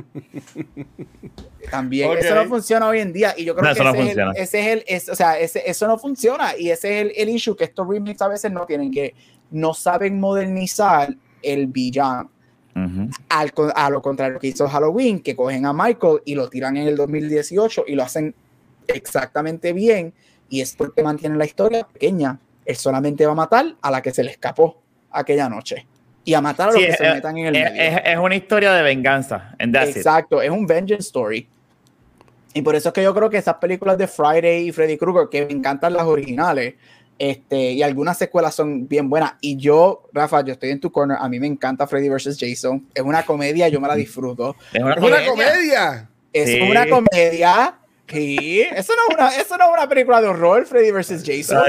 [1.72, 2.18] También, Ok.
[2.20, 3.34] eso no funciona hoy en día.
[3.38, 4.32] Y yo creo No, que eso no ese, es el, funciona.
[4.36, 6.58] ese es el, es- o sea, ese- eso no funciona.
[6.58, 9.16] Y ese es el, el issue que estos remakes a veces no tienen, que
[9.52, 12.30] no saben modernizar el villano.
[12.76, 13.10] ujú.
[13.30, 16.88] Al, a lo contrario que hizo Halloween, que cogen a Michael y lo tiran en
[16.88, 18.34] el 2018 y lo hacen
[18.88, 20.14] exactamente bien.
[20.54, 22.38] Y es porque mantienen la historia pequeña.
[22.64, 24.80] Él solamente va a matar a la que se le escapó
[25.10, 25.88] aquella noche.
[26.24, 28.02] Y a matar a los Sí, que es, se metan en el es- medio.
[28.06, 29.56] es- una historia de venganza.
[29.58, 29.98] And that's it.
[29.98, 31.48] Exacto, es un vengeance story.
[32.54, 35.28] Y por eso es que yo creo que esas películas de Friday y Freddy Krueger,
[35.32, 36.76] que me encantan las originales,
[37.18, 39.34] este, y algunas secuelas son bien buenas.
[39.42, 41.18] Y yo, Rafa, yo estoy en tu corner.
[41.20, 42.38] A mí me encanta Freddy vs.
[42.40, 42.86] Jason.
[42.94, 44.56] Es una comedia, yo me la disfruto.
[44.72, 45.30] Es una Es una comedia.
[45.32, 46.10] comedia.
[46.32, 46.62] Es Sí.
[46.62, 47.76] una comedia.
[48.14, 51.24] Sí, eso no, es una, eso no es una película de horror, Freddy vs.
[51.26, 51.64] Jason.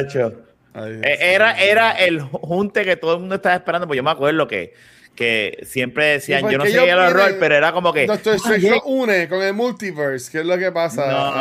[0.75, 4.11] Ay, Eh, Era, era el junte que todo el mundo estaba esperando, pues yo me
[4.11, 4.75] acuerdo que,
[5.15, 8.07] que siempre decían, Sí, yo no porque sé el horror, pero era como que...
[8.07, 11.07] Doctor Strange lo une con el multiverse, ¿qué es lo que pasa?
[11.07, 11.33] No,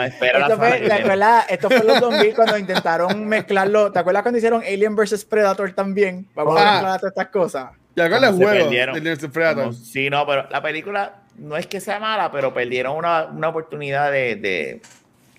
[0.00, 0.08] Ay.
[0.08, 0.80] espera la Esto fue.
[0.80, 1.44] ¿te acuerdas?
[1.48, 3.92] Esto fue los 2000 cuando intentaron mezclarlo.
[3.92, 5.24] ¿Te acuerdas cuando hicieron Alien vs.
[5.24, 6.26] Predator también?
[6.34, 6.72] Vamos a Ah.
[6.72, 7.70] mezclar todas estas cosas.
[7.94, 8.68] Y acá el juego.
[9.32, 9.62] Predator.
[9.66, 13.48] Como- Sí, no, pero la película no es que sea mala, pero perdieron una, una
[13.48, 14.80] oportunidad de, de...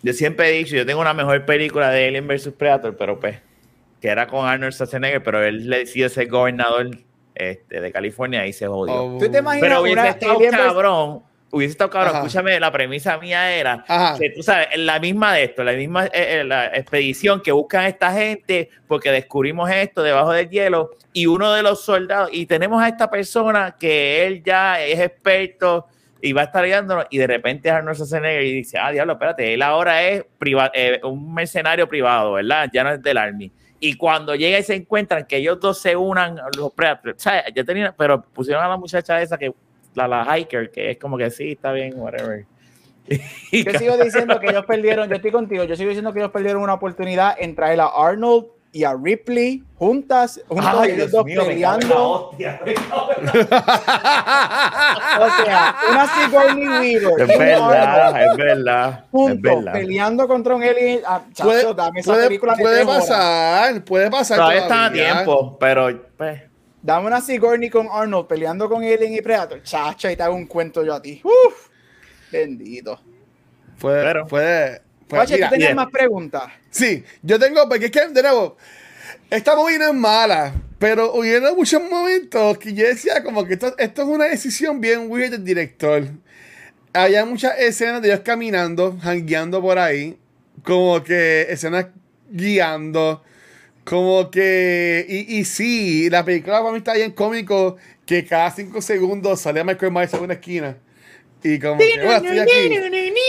[0.01, 2.49] Yo siempre he dicho, yo tengo una mejor película de Alien vs.
[2.57, 3.37] Predator, pero pues,
[4.01, 6.91] que era con Arnold Schwarzenegger, pero él le decidió ser gobernador
[7.35, 8.95] este, de California y se jodió.
[8.95, 9.17] Oh.
[9.17, 10.59] ¿Tú te imaginas Pero hubiese estado Alien vs.
[10.59, 11.23] cabrón.
[11.51, 12.09] Hubiese estado cabrón.
[12.09, 12.25] Ajá.
[12.25, 14.17] Escúchame, la premisa mía era Ajá.
[14.19, 17.85] que tú sabes, la misma de esto, la misma eh, eh, la expedición que buscan
[17.85, 22.45] a esta gente porque descubrimos esto debajo del hielo y uno de los soldados, y
[22.47, 25.87] tenemos a esta persona que él ya es experto
[26.25, 29.53] y va a estar guiándonos y de repente Arnold Schwarzenegger y dice, ah, diablo, espérate,
[29.53, 30.23] él ahora es
[30.73, 32.69] eh, un mercenario privado, ¿verdad?
[32.73, 33.51] Ya no es del Army.
[33.81, 36.71] Y cuando llega y se encuentran que ellos dos se unan, los
[37.17, 37.43] ¿sabes?
[37.53, 39.53] Ya tenía, pero pusieron a la muchacha esa que,
[39.95, 42.45] la, la hiker, que es como que sí, está bien, whatever.
[43.51, 46.63] Yo sigo diciendo que ellos perdieron, yo estoy contigo, yo sigo diciendo que ellos perdieron
[46.63, 51.25] una oportunidad en traer a Arnold y a Ripley juntas, juntos Ay, ellos Dios dos
[51.25, 52.09] mío, me cago en la peleando.
[52.11, 58.89] hostia, me cago en la- O sea, una Sigourney Weaver Es verdad, es verdad.
[59.05, 59.73] Es juntos verdad.
[59.73, 61.01] peleando contra un alien.
[61.05, 62.97] Ah, chacho, Puede, dame esa puede- película de puede horas.
[62.99, 64.37] pasar, puede pasar.
[64.37, 66.41] Todavía están a tiempo, pero pues,
[66.81, 69.63] Dame una Sigourney con Arnold peleando con Alien y Predator.
[69.63, 71.21] Chacho, y te hago un cuento yo a ti.
[71.23, 71.69] Uf,
[72.31, 72.99] bendito.
[73.79, 74.81] Puede, Pero- puede.
[75.21, 76.43] Oye, mira, tú tenías más preguntas.
[76.69, 78.57] Sí, yo tengo, porque es que, de nuevo,
[79.29, 83.75] esta movie no es mala, pero hubieron muchos momentos que yo decía como que esto,
[83.77, 86.03] esto es una decisión bien weird del director.
[86.93, 90.17] Había muchas escenas de ellos caminando, jangueando por ahí,
[90.63, 91.87] como que escenas
[92.29, 93.23] guiando,
[93.83, 98.81] como que, y, y sí, la película para mí está bien cómico, que cada cinco
[98.81, 100.77] segundos salía Michael Myers en una esquina.
[101.43, 102.51] Y como que, "Hola, estoy aquí.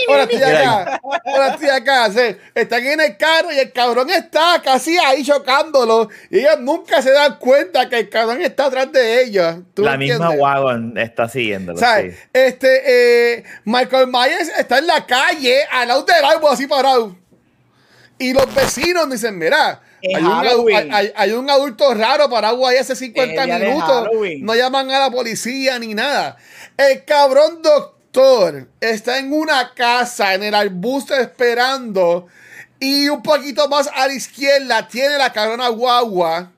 [0.07, 1.01] Ahora estoy acá.
[1.25, 2.11] Ahora estoy acá.
[2.11, 2.37] sí.
[2.55, 6.09] Están en el carro y el cabrón está casi ahí chocándolo.
[6.29, 9.57] Y ellos nunca se dan cuenta que el cabrón está atrás de ellos.
[9.73, 11.77] ¿Tú la misma wagon está siguiéndolo.
[11.77, 12.15] ¿Sabes?
[12.15, 12.21] sí.
[12.33, 12.81] Este,
[13.37, 17.17] eh, Michael Myers está en la calle, al lado del árbol, así parado.
[18.17, 20.29] Y los vecinos dicen, mira, hay un,
[20.93, 24.07] hay- hay- un adulto raro parado ahí hace 50 Es el día de minutos.
[24.41, 26.37] No llaman a la policía ni nada.
[26.77, 27.94] El cabrón doctor
[28.79, 32.27] está en una casa, en el arbusto esperando.
[32.79, 36.51] Y un poquito más a la izquierda tiene la cabrona guagua.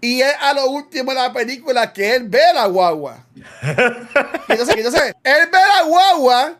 [0.00, 3.24] Y es a lo último de la película que él ve la guagua.
[4.48, 6.56] Entonces, entonces, él ve la guagua,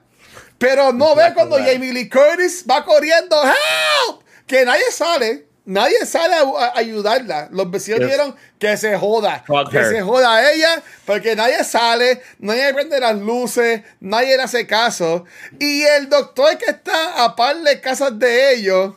[0.59, 4.23] pero no ve cuando Jamie Lee Curtis va corriendo, ¡Help!
[4.47, 5.46] Que nadie sale.
[5.67, 7.49] Nadie sale a, a ayudarla.
[7.53, 8.09] Los vecinos Yes.
[8.09, 9.85] dijeron que se joda, Fuck que her.
[9.89, 15.25] se joda a ella, porque nadie sale, nadie prende las luces, nadie le hace caso.
[15.59, 18.95] Y el doctor que está a par de casas de ellos,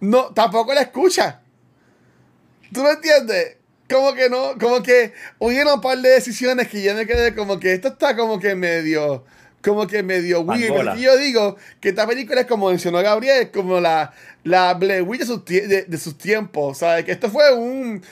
[0.00, 1.40] no, tampoco la escucha.
[2.72, 3.56] ¿Tú me entiendes?
[3.90, 7.58] Como que no, como que hubieron un par de decisiones que yo me quedé como
[7.58, 9.24] que esto está como que medio,
[9.62, 10.68] como que medio weird.
[10.68, 14.12] Porque yo digo que esta película es como mencionó Gabriel, como la,
[14.44, 17.04] la Blair Witch de sus, de, de sus tiempos, ¿sabes?
[17.04, 18.02] Que esto fue un...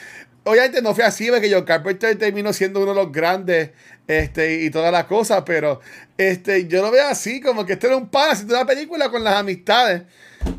[0.43, 3.71] Obviamente no fue así, porque John Carpenter terminó siendo uno de los grandes
[4.07, 5.81] este, y toda la cosa, pero
[6.17, 9.25] este, yo lo veo así, como que esto era un pan, haciendo una película con
[9.25, 10.03] las amistades.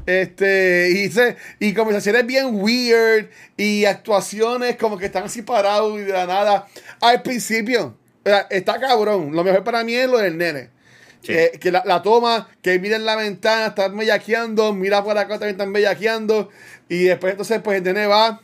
[0.05, 6.03] Este, y, se- y conversaciones bien weird y actuaciones como que están así parados y
[6.03, 6.67] de la nada.
[7.01, 7.97] Al principio,
[8.51, 9.35] está cabrón.
[9.35, 10.69] Lo mejor para mí es lo del nene.
[11.23, 11.33] Sí.
[11.33, 15.53] Que, que la, toma, que mira en la ventana, está bellaqueando, mira por acá también
[15.53, 16.49] están bellaqueando.
[16.89, 18.41] Y después entonces pues el nene va,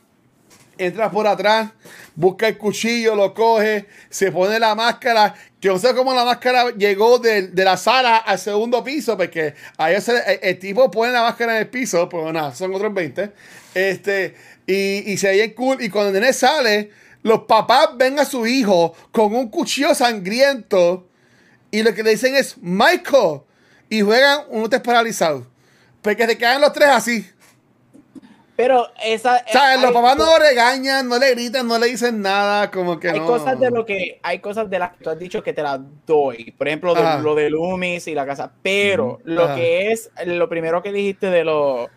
[0.78, 1.70] entra por atrás,
[2.14, 5.34] busca el cuchillo, lo coge, se pone la máscara.
[5.60, 9.54] Yo no sé cómo la máscara llegó de, de la sala al segundo piso, porque
[9.78, 9.96] ahí
[10.42, 13.30] el, tipo pone la máscara en el piso, pero nada, son otros 20.
[13.74, 14.34] Este,
[14.66, 15.82] y, y se ve cool.
[15.82, 16.90] Y cuando el nene sale,
[17.22, 21.08] los papás ven a su hijo con un cuchillo sangriento
[21.78, 23.40] y lo que le dicen es Michael.
[23.88, 25.46] Y juegan un test paralizado.
[26.02, 27.26] Porque se quedan los tres así.
[28.56, 29.42] Pero esa.
[29.48, 32.70] O sea, los hay- papás no lo regañan, no le gritan, no le dicen nada,
[32.70, 33.26] como que hay no.
[33.26, 35.80] cosas de lo que hay cosas de las que tú has dicho que te las
[36.06, 40.48] doy por ejemplo de- lo de Loomis y la casa pero lo que es lo
[40.48, 41.88] primero que dijiste de los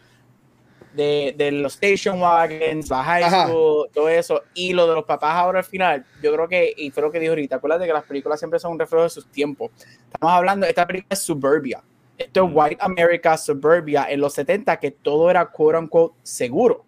[0.98, 3.46] de, de los station wagons la high Ajá.
[3.48, 7.04] todo eso y lo de los papás ahora al final yo creo que y fue
[7.04, 9.72] lo que dijo ahorita acuérdate que las películas siempre son un reflejo de sus tiempos
[10.12, 11.82] estamos hablando esta película es Suburbia
[12.18, 16.84] esto es White America Suburbia en los 70 que todo era quote unquote seguro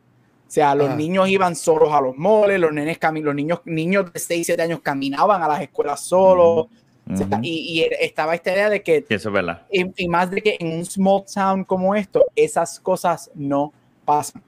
[0.49, 0.95] o sea, los Ajá.
[0.95, 4.79] niños iban solos a los moles, los nenes los niños, niños de 6, 7 años
[4.81, 6.65] caminaban a las escuelas solos.
[7.07, 7.39] O sea, Ujú.
[7.43, 9.67] y, y estaba esta idea de que, Sí, eso es verdad.
[9.71, 13.73] y, y más de que en un small town como esto, esas cosas no
[14.09, 14.41] pasan.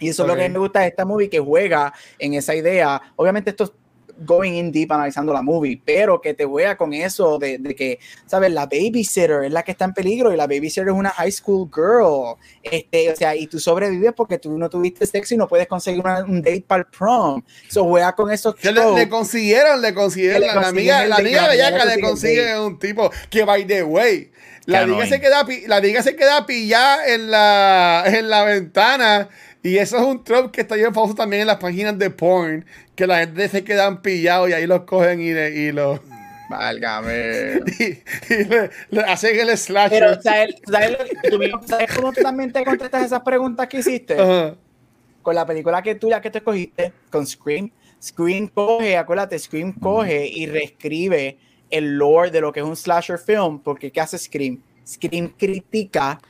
[0.00, 3.00] Y eso es lo que me gusta de esta movie, que juega en esa idea.
[3.16, 3.72] Obviamente esto es
[4.18, 7.98] going in deep analizando la movie, pero que te juega con eso de, de que,
[8.26, 8.52] ¿sabes?
[8.52, 11.68] La babysitter es la que está en peligro y la babysitter es una high school
[11.74, 12.36] girl.
[12.62, 16.00] Este, o sea, y tú sobrevives porque tú no tuviste sexo y no puedes conseguir
[16.00, 17.42] una- un date para el prom.
[17.68, 20.40] So juega con esos Que le, le consiguieron, le consiguieron.
[20.40, 23.66] Le La, la amiga, la amiga la amiga bellaca le consigue un tipo que, by
[23.66, 24.30] the way,
[24.66, 29.28] la liga se queda, la liga se queda pillada en la, en la ventana.
[29.64, 32.64] Y eso es un trope que está bien famoso también en las páginas de porn.
[32.94, 36.00] Que la gente se quedan pillados y ahí los cogen y, y los.
[36.50, 37.60] Válgame.
[37.80, 37.84] Y,
[38.34, 39.90] y le, le hacen el slash.
[39.90, 43.78] Pero, ¿sabes, sabes lo- tú mismo- ¿sabes cómo tú también te contestas esas preguntas que
[43.78, 44.16] hiciste?
[45.22, 47.70] Con la película que tuya que te escogiste, con Scream.
[48.02, 51.38] Scream coge, acuérdate, Scream coge y reescribe
[51.70, 54.60] el lore de lo que es un slasher film, porque ¿qué hace Scream?
[54.86, 56.20] Scream critica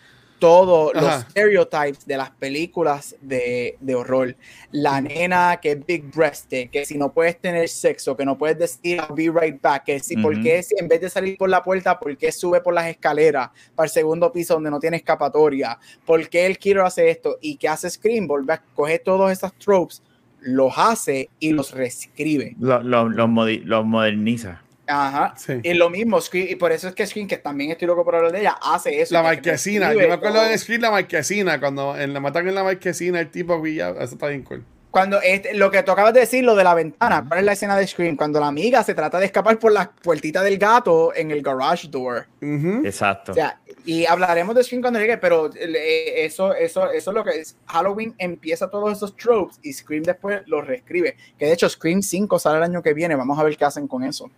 [0.45, 4.37] todos los stereotypes de las películas de, de horror.
[4.73, 8.59] La nena que es big breasted, que si no puedes tener sexo, que no puedes
[8.59, 10.43] decir I'll be right back, que si, ¿por Ujú.
[10.43, 13.49] qué si en vez de salir por la puerta, por qué sube por las escaleras
[13.75, 15.79] para el segundo piso donde no tiene escapatoria?
[16.05, 17.39] ¿Por qué el killer hace esto?
[17.41, 18.27] ¿Y qué hace Scream?
[18.27, 20.03] Vuelve a coger todos esos tropes,
[20.43, 22.55] los hace y los reescribe.
[22.61, 24.61] Lo- lo- los moderniza.
[24.87, 25.35] Ajá.
[25.37, 25.61] Sí.
[25.63, 28.17] Y lo mismo, Scream, y por eso es que Scream, que también estoy loco por
[28.17, 29.15] hablar de ella, hace eso.
[29.15, 29.93] La que marquesina.
[29.93, 30.51] Yo me acuerdo todo.
[30.51, 31.61] en Scream la marquesina.
[31.61, 34.01] Cuando en la matan en la marquesina, el tipo pillado.
[34.01, 34.65] Eso está bien cool.
[34.95, 37.53] Cuando este, lo que tú acabas de decir, lo de la ventana, ¿cuál es la
[37.55, 38.15] escena de Scream?
[38.15, 41.89] Cuando la amiga se trata de escapar por la puertita del gato en el garage
[41.89, 42.29] door.
[42.41, 43.33] Exacto.
[43.33, 47.25] O sea, y hablaremos de Scream cuando llegue, pero eh, eso, eso, eso es lo
[47.25, 47.57] que es.
[47.67, 51.17] Halloween empieza todos esos tropes y Scream después los reescribe.
[51.37, 53.17] Que de hecho Scream 5 sale el año que viene.
[53.17, 54.31] Vamos a ver qué hacen con eso.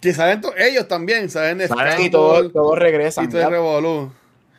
[0.00, 1.68] Que saben to- ellos también, saben Saben.
[1.84, 3.24] Scandal Y todo, todo regresan.
[3.26, 4.12] y todo revolú.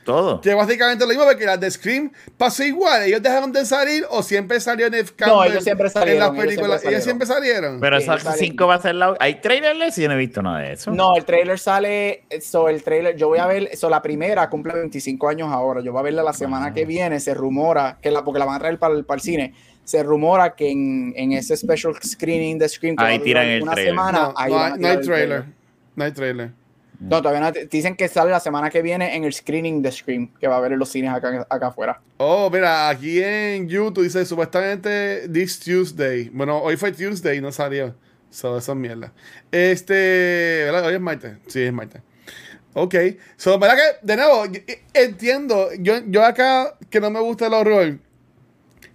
[0.03, 0.41] Todo.
[0.41, 3.03] Que básicamente lo mismo, porque las de Scream pasó igual.
[3.03, 6.43] Ellos dejaron de salir o siempre salió Neve Campbell ellos siempre en salieron, las ellos
[6.45, 6.83] películas.
[6.85, 7.79] Ellos siempre salieron.
[7.79, 8.37] Pero Sí, esa sale.
[8.39, 9.15] 5 va a ser la.
[9.19, 9.95] ¿Hay trailers?
[9.97, 10.89] Yo no he visto nada de eso.
[10.89, 14.73] No, el trailer sale, so el trailer, yo voy a ver, so la primera cumple
[14.73, 16.73] 25 años ahora, yo voy a verla la semana Ah.
[16.73, 19.21] que viene, se rumora, que la, porque la van a traer para el, para el
[19.21, 19.53] cine,
[19.83, 23.43] se rumora que en, en ese special screening de Scream que Ahí va a tiran
[23.43, 23.91] durar el una trailer.
[23.93, 25.45] semana, no, ahí hay, no trailer.
[25.95, 26.51] No hay trailer.
[26.99, 30.29] No, todavía no, dicen que sale la semana que viene en el screening de Scream,
[30.39, 31.99] que va a haber en los cines acá, acá afuera.
[32.17, 36.29] Oh, mira, aquí en YouTube dice supuestamente this Tuesday.
[36.29, 37.95] Bueno, hoy fue Tuesday y no salió.
[38.29, 39.11] So, eso es mierda.
[39.51, 40.85] Este, ¿verdad?
[40.85, 41.33] Hoy es martes.
[41.47, 42.01] Sí, es martes.
[42.73, 42.95] Ok.
[43.35, 44.43] So, ¿verdad que, de nuevo,
[44.93, 47.97] entiendo, yo, yo acá que no me gusta el horror,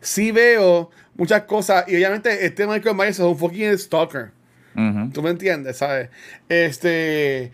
[0.06, 4.30] sí veo muchas cosas y obviamente este Michael Myers es un fucking stalker.
[5.14, 5.78] ¿Tú me entiendes?
[5.78, 6.10] ¿Sabes?
[6.50, 7.50] Este.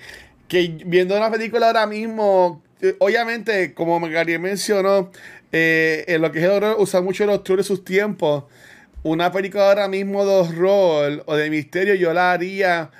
[0.48, 2.62] Que viendo una película ahora mismo,
[2.98, 5.12] obviamente, como Gabriel mencionó,
[5.52, 8.44] eh, en lo que es el horror, usa mucho los tours de sus tiempos.
[9.04, 12.90] Una película ahora mismo de horror o de misterio, yo la haría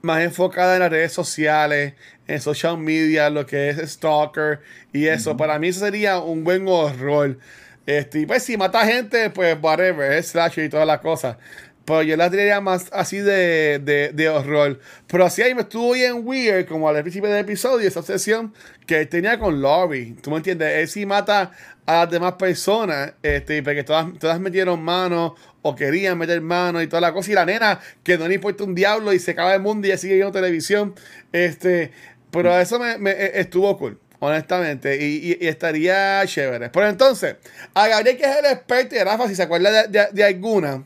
[0.00, 1.94] más enfocada en las redes sociales,
[2.26, 4.60] en social media, lo que es Stalker
[4.92, 5.36] y eso.
[5.36, 7.38] Para mí eso sería un buen horror.
[7.86, 11.36] Este, y pues si mata gente, pues whatever, es slasher y todas las cosas.
[11.84, 14.78] Pero yo la tiraría más así de, de, de horror.
[15.08, 18.54] Pero así ahí me estuvo bien weird, como al principio del episodio, esa obsesión
[18.86, 20.14] que él tenía con Laurie.
[20.22, 20.76] ¿Tú me entiendes?
[20.78, 21.50] Él sí mata
[21.84, 26.86] a las demás personas, este, porque todas, todas metieron manos o querían meter manos y
[26.86, 27.32] toda la cosa.
[27.32, 29.90] Y la nena, que no le importa un diablo y se acaba el mundo y
[29.90, 30.94] ya sigue viendo televisión.
[31.32, 31.90] Este,
[32.30, 34.96] pero eso me, me- eh, estuvo cool, honestamente.
[35.04, 36.70] Y, estaría chévere.
[36.70, 37.36] Pero entonces,
[37.74, 40.84] a Gabriel, que es el experto, y a Rafa, si se acuerda de, alguna,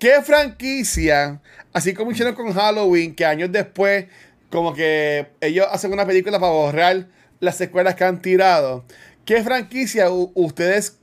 [0.00, 1.40] ¿qué franquicia,
[1.72, 4.06] así como hicieron con Halloween, que años después,
[4.50, 7.06] como que ellos hacen una película para borrar
[7.38, 8.84] las secuelas que han tirado?
[9.24, 10.98] ¿Qué franquicia ustedes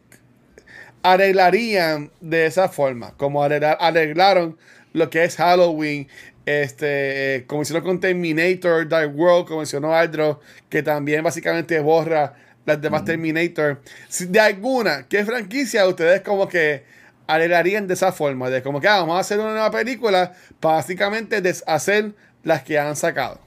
[1.01, 3.13] arreglarían de esa forma?
[3.15, 4.57] Como arreglar- arreglaron
[4.91, 6.09] lo que es Halloween,
[6.45, 12.33] este, como hicieron con Terminator, Dark World, como mencionó Aldro, que también básicamente borra
[12.65, 13.81] las demás Terminator.
[14.07, 16.83] Si de alguna, ¿qué franquicia ustedes como que
[17.27, 18.49] arreglarían de esa forma?
[18.49, 22.13] De como que ah, vamos a hacer una nueva película para básicamente deshacer
[22.43, 23.39] las que han sacado.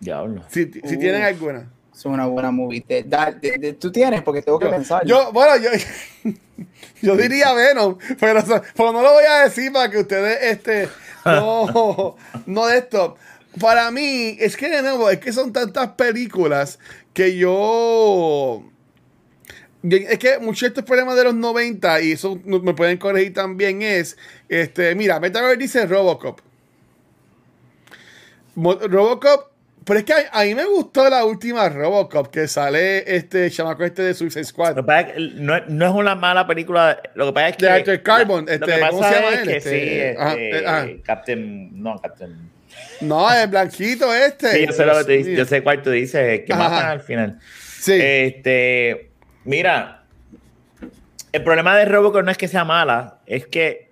[0.00, 0.44] Diablo.
[0.48, 1.70] Si, si tienen alguna.
[1.94, 2.84] Es una buena movie.
[2.86, 5.06] De- de- Tú tienes, porque tengo que Yo, pensar.
[5.06, 5.70] yo, bueno, yo,
[7.02, 8.42] yo diría Venom, pero,
[8.76, 10.88] pero no lo voy a decir para que ustedes este,
[11.24, 12.16] no,
[12.46, 13.16] no de esto.
[13.60, 16.80] Para mí, es que de nuevo, es que son tantas películas
[17.12, 18.64] que yo.
[19.84, 23.82] Es que muchos de estos problemas de los 90, y eso me pueden corregir también,
[23.82, 24.16] es.
[24.48, 26.40] Este, mira, Metaverse dice Robocop.
[28.56, 29.50] Robocop,
[29.84, 33.84] pero es que a, a mí me gustó la última Robocop que sale este chamaco
[33.84, 34.76] este de Suicide Squad.
[34.76, 37.00] Lo que es no, es- no es una mala película.
[37.14, 37.66] Lo que pasa es que.
[37.66, 39.48] De Altered Carbon, lo este, que pasa ¿cómo se llama es él?
[39.48, 40.86] que Este, sí, este, ajá, eh, ajá.
[41.04, 41.82] Captain.
[41.82, 42.50] No, Captain.
[43.00, 44.50] No, el blanquito este.
[44.52, 46.68] Sí, yo sé, lo que yo sé cuál tú dices, que Ajá.
[46.68, 47.38] matan al final.
[47.80, 47.98] Sí.
[48.00, 49.10] Este,
[49.44, 50.04] mira,
[51.32, 53.83] el problema de Robocop no es que sea mala, es que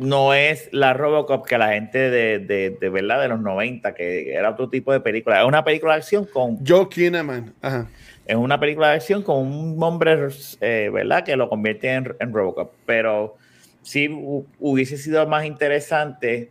[0.00, 4.32] no es la Robocop que la gente de, de, de verdad de los 90, que
[4.34, 5.40] era otro tipo de película.
[5.40, 7.54] Es una película de acción con Joe Kinnaman.
[7.62, 7.86] Ajá.
[8.26, 10.18] es una película de acción con un hombre,
[10.60, 11.22] eh, ¿verdad?
[11.24, 12.72] Que lo convierte en, en Robocop.
[12.86, 13.36] Pero
[13.82, 16.50] sí hu- hubiese sido más interesante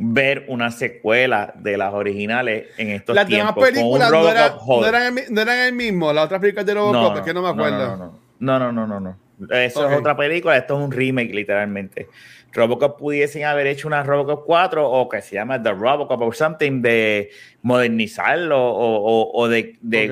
[0.00, 3.54] ver una secuela de las originales en estos Las demás tiempos.
[3.54, 6.12] con un películas no, era- eran el, no eran el mismo.
[6.12, 7.78] Las otras películas de Robocop, es que no me acuerdo.
[7.78, 8.18] No, no, no.
[8.40, 9.16] No, no, no, no, no.
[9.50, 12.08] Eso es otra película, esto es un remake, literalmente.
[12.52, 16.80] Robocop pudiesen haber hecho una Robocop 4 o que se llama The Robocop o something
[16.82, 17.30] de
[17.62, 20.06] modernizarlo o, o- o de, de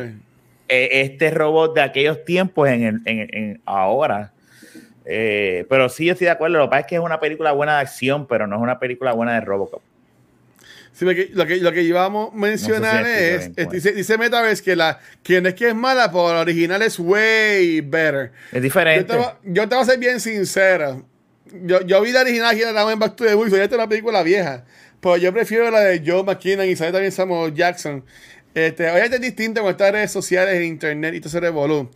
[0.68, 4.32] eh, este robot de aquellos tiempos en- en ahora.
[5.04, 6.58] Eh, pero sí, yo estoy de acuerdo.
[6.58, 8.78] Lo que pasa es que es una película buena de acción, pero no es una
[8.78, 9.80] película buena de Robocop.
[10.98, 13.84] Sí, porque lo que, lo que íbamos a mencionar No sé si explico es, es-
[13.84, 16.98] dice, dice Metaverse que la que no es que es mala, pero la original es
[16.98, 18.32] way better.
[18.46, 19.12] Es Yo diferente.
[19.14, 20.96] te, yo te voy a ser bien sincera.
[21.64, 23.88] Yo, yo vi la original y la en Back to the Woods, esta es una
[23.88, 24.64] película vieja.
[25.00, 28.02] Pero yo prefiero la de Joe McKinnon y sale también Samuel Jackson.
[28.54, 31.90] Este, obviamente es distinto con estas redes sociales, en internet y todo ese revolú.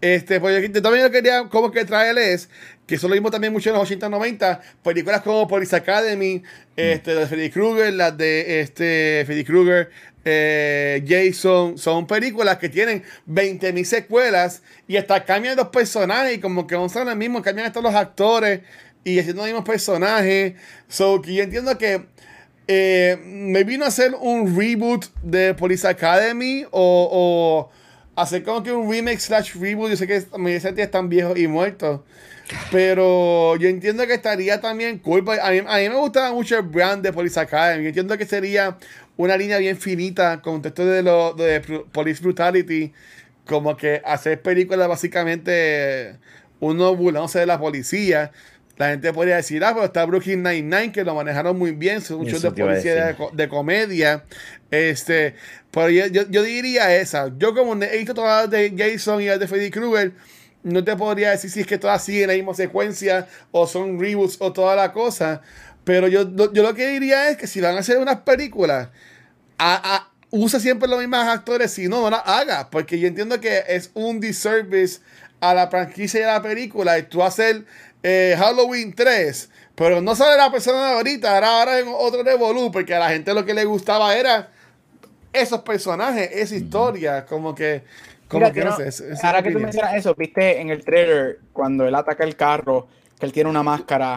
[0.00, 2.48] Este, pues yo, yo también lo quería como que traerles,
[2.86, 6.42] que eso lo vimos también mucho en los 80 90, películas como Police Academy,
[6.76, 9.90] este, de Freddy Krueger, las de este, Freddy Krueger,
[10.24, 16.74] eh, Jason, son películas que tienen 20.000 secuelas y hasta cambian los personajes como que
[16.74, 18.60] no son los mismos, cambian hasta los actores
[19.04, 20.54] y haciendo los mismos personajes.
[20.88, 22.06] So, que yo entiendo que
[22.66, 27.70] eh, me vino a hacer un reboot de Police Academy o, o
[28.16, 29.90] hacer como que un remake slash reboot.
[29.90, 32.00] Yo sé que la mayoría de están viejos y muertos.
[32.70, 35.24] Pero yo entiendo que estaría también cool.
[35.24, 37.82] porque A mí, a mí me gustaba mucho el brand de Police Academy.
[37.82, 38.78] Yo entiendo que sería
[39.16, 41.60] una línea bien finita con texto de, lo, de
[41.92, 42.92] Police Brutality.
[43.46, 46.18] Como que hacer películas básicamente
[46.60, 48.32] uno burlándose de la policía.
[48.76, 52.18] La gente podría decir, ah, pero está Brooklyn Nine-Nine, que lo manejaron muy bien, son
[52.18, 54.24] muchos de a policía de, comedia.
[54.70, 55.34] Este,
[55.70, 57.32] pero yo, yo, yo diría esa.
[57.38, 60.12] Yo como he visto todas las de Jason y las de Freddy Krueger,
[60.62, 64.36] no te podría decir si es que todas siguen la misma secuencia o son reboots
[64.40, 65.40] o toda la cosa.
[65.84, 68.88] Pero yo, yo lo que diría es que si van a hacer unas películas,
[69.58, 73.40] a- a- usa siempre los mismos actores, si no, no la haga, porque yo entiendo
[73.40, 75.00] que es un disservice
[75.40, 77.64] a la franquicia de la película y tú hacer
[78.08, 82.70] eh, Halloween 3, pero no sale la persona de ahorita, ahora, ahora en otro revolú,
[82.70, 84.48] porque a la gente lo que le gustaba era
[85.32, 87.82] esos personajes, esa historia, como que,
[88.28, 90.70] como Mira, que no no- sé, es- es ahora que tú mencionas eso, viste en
[90.70, 92.86] el trailer cuando él ataca el carro,
[93.18, 94.16] que él tiene una máscara.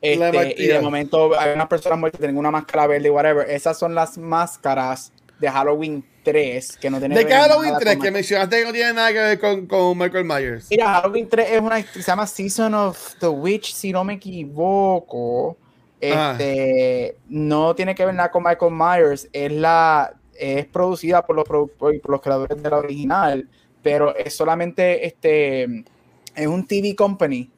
[0.00, 3.50] Este, y de momento hay unas personas muertas que tienen una máscara verde y whatever.
[3.50, 7.96] Esas son las máscaras de Halloween 3 que no tienen De que Halloween nada 3
[7.96, 10.68] con que mencionaste que no tiene nada que ver con, con Michael Myers.
[10.70, 15.56] Mira, Halloween 3 es una se llama Season of the Witch, si no me equivoco.
[16.02, 16.36] Ah.
[16.38, 21.46] Este no tiene que ver nada con Michael Myers, es la es producida por los
[21.46, 23.48] por los creadores de la original,
[23.82, 25.84] pero es solamente este
[26.34, 27.50] es un TV company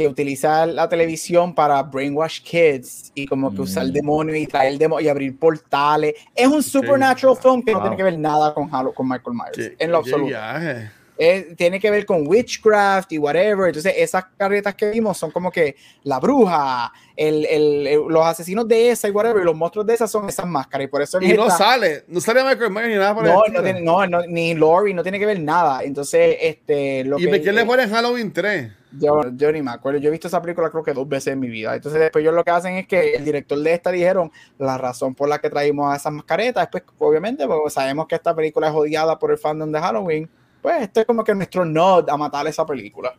[0.00, 4.72] que utiliza la televisión para brainwash kids y como que usar el demonio y traer
[4.72, 6.14] el demonio y abrir portales.
[6.34, 9.56] Es un supernatural film que no tiene que ver nada con, Hallow- con Michael Myers,
[9.76, 10.90] Qué- en lo absoluto viaje.
[11.22, 13.66] Es- tiene que ver con witchcraft y whatever.
[13.66, 18.66] Entonces, esas carretas que vimos son como que la bruja, el, el- el- los asesinos
[18.66, 20.86] de esa y whatever, y los monstruos de esas son esas máscaras.
[20.86, 23.42] Y por eso Y no esta- sale, no sale Michael Myers ni nada por no,
[23.52, 25.82] no tiene, no, no, ni Lori, no tiene que ver nada.
[25.82, 28.72] Entonces, este, lo ¿Y que de quién le ponen Halloween 3?
[28.98, 30.00] yo, yo ni me acuerdo.
[30.00, 31.74] Yo he visto esa película creo que dos veces en mi vida.
[31.76, 35.14] Entonces, después ellos lo que hacen es que el director de esta dijeron la razón
[35.14, 36.66] por la que traímos a esas mascaretas.
[36.72, 40.30] Pues, obviamente, porque sabemos que esta película es odiada por el fandom de Halloween.
[40.62, 43.14] Pues, esto es como que nuestro nod a matar esa película.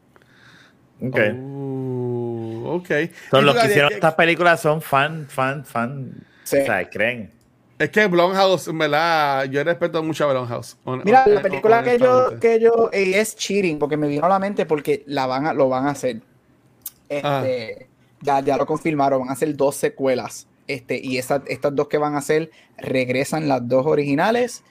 [1.02, 1.18] Ok.
[1.34, 2.89] Uh, ok.
[3.32, 6.14] Son Y los que hicieron es, estas películas son fan, fan, fan.
[6.44, 6.58] Sí.
[6.60, 7.32] O sea, creen.
[7.80, 10.78] es que Blumhouse, en verdad, yo respeto mucho a Blumhouse.
[10.84, 14.30] hon- Mira, la película que yo, que yo eh, es cheating, porque me vino a
[14.30, 16.22] la mente porque la van a, lo van a hacer.
[17.10, 17.88] Este,
[18.22, 20.48] ya, ya lo confirmaron, van a hacer dos secuelas.
[20.68, 24.64] Este, y esas, estas dos que van a hacer regresan las dos originales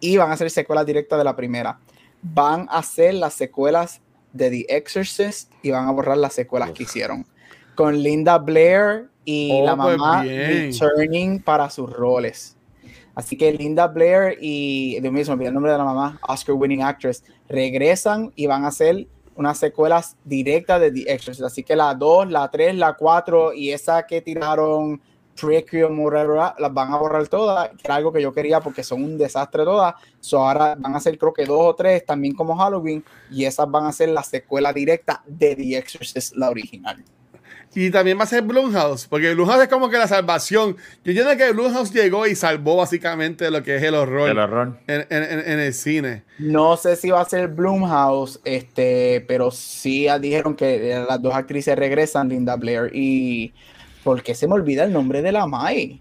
[0.00, 1.78] y van a ser secuelas directas de la primera.
[2.24, 4.00] Van a hacer las secuelas
[4.32, 7.26] de The Exorcist y van a borrar las secuelas que hicieron.
[7.74, 12.56] Con Linda Blair y Oh, la pues mamá returning para sus roles.
[13.14, 16.18] Así que Linda Blair y, Dios mío, se me olvidó el nombre de la mamá,
[16.26, 19.06] Oscar winning actress, regresan y van a hacer
[19.36, 21.44] unas secuelas directas de The Exorcist.
[21.44, 25.00] Así que la 2, la 3, la 4 y esa que tiraron
[25.40, 29.02] Prequel, whatever, las van a borrar todas, que era algo que yo quería porque son
[29.02, 29.94] un desastre todas.
[30.20, 33.70] So ahora van a ser creo que dos o tres también como Halloween y esas
[33.70, 37.02] van a ser la secuela directa de The Exorcist, la original.
[37.76, 40.76] Y también va a ser Blumhouse, porque Blumhouse es como que la salvación.
[41.02, 44.78] Yo entiendo que Blumhouse llegó y salvó básicamente lo que es el horror, El horror.
[44.86, 46.22] En, en- en- en el cine.
[46.38, 51.74] No sé si va a ser Bloomhouse, este, pero sí dijeron que las dos actrices
[51.76, 53.52] regresan, Linda Blair y
[54.04, 56.00] ¿por qué se me olvida el nombre de la Mai?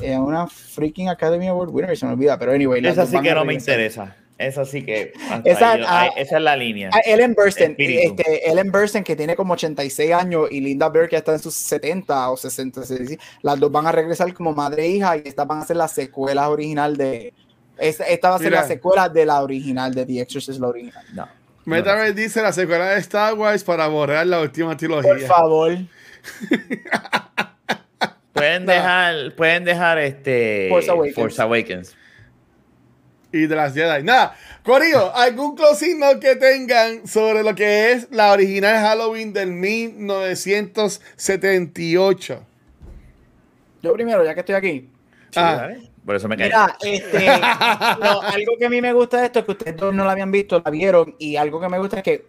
[0.00, 2.84] Es una freaking Academy Award winner, se me olvida, pero anyway.
[2.86, 4.14] Esa sí que no me interesa.
[4.38, 5.12] Esa sí que.
[5.44, 6.90] Esa- yo- ah, ahí- esa es la línea.
[6.92, 11.16] Ah, Ellen Burstyn, este, Ellen Burstyn que tiene como 86 años y Linda Blair que
[11.16, 13.18] está en sus 70 o 60, sí, sí.
[13.42, 15.90] las dos van a regresar como madre e hija y estas van a ser las
[15.90, 17.34] secuelas original de
[17.78, 18.60] esta, esta va a ser Mira.
[18.62, 21.04] la secuela de la original de The Exorcist la original.
[21.14, 21.28] No.
[21.64, 25.26] Metaverse dice la secuela de Star Wars para borrar la última Por trilogía.
[25.26, 25.76] favor.
[28.32, 31.14] Pueden dejar, pueden dejar este Force Awakens.
[31.16, 31.96] Force Awakens.
[33.32, 34.02] y de las Jedi.
[34.04, 39.50] Nada, Corillo, ¿algún closing note que tengan sobre lo que es la original Halloween del
[39.52, 42.46] 1978?
[43.82, 44.88] Yo primero, ya que estoy aquí.
[45.30, 45.56] Sí, Ah.
[45.60, 45.90] ¿vale?
[46.06, 46.46] Por eso me caí.
[46.48, 47.26] Mira, este,
[48.00, 50.12] no, algo que a mí me gusta de esto es que ustedes dos no la
[50.12, 52.24] habían visto, la vieron, y algo que me gusta es que,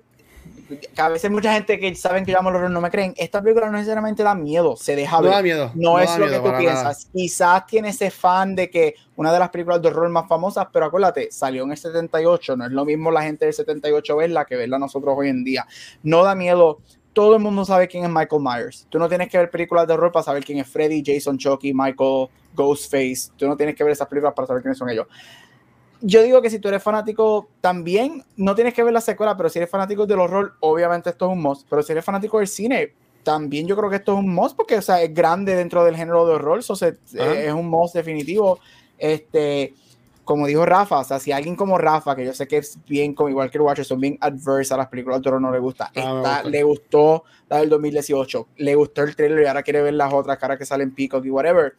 [0.69, 3.13] que a veces mucha gente que saben que yo amo el horror no me creen.
[3.17, 5.31] Esta película no necesariamente da miedo, se deja No ver.
[5.31, 7.09] da miedo, No, no es da lo miedo que tú piensas.
[7.13, 10.85] Quizás tiene ese fan de que una de las películas de horror más famosas, pero
[10.85, 12.55] acuérdate, salió en el 78.
[12.55, 15.65] No es lo mismo la gente del 78 verla que verla nosotros hoy en día.
[16.03, 16.79] No da miedo.
[17.11, 18.85] Todo el mundo sabe quién es Michael Myers.
[18.89, 21.73] Tú no tienes que ver películas de horror para saber quién es Freddy, Jason, Chucky,
[21.73, 23.31] Michael, Ghostface.
[23.35, 25.07] Tú no tienes que ver esas películas para saber quiénes son ellos.
[26.01, 29.49] Yo digo que si tú eres fanático también, no tienes que ver la secuela, pero
[29.49, 31.67] si eres fanático del horror, obviamente esto es un must.
[31.69, 32.93] Pero si eres fanático del cine,
[33.23, 35.95] también yo creo que esto es un must porque o sea, es grande dentro del
[35.97, 36.63] género de horror.
[36.63, 37.33] so se- Ajá.
[37.41, 38.59] es un must definitivo.
[38.97, 39.73] Este,
[40.23, 43.13] como dijo Rafa, o sea, si alguien como Rafa, que yo sé que es bien,
[43.13, 45.59] como igual que el Watcher, son bien adverse a las películas de horror, no le
[45.59, 45.85] gusta.
[45.87, 46.43] Ah, Esta gusta.
[46.49, 50.37] le gustó la del 2018, le gustó el trailer y ahora quiere ver las otras
[50.37, 51.73] caras que salen Peacock y whatever.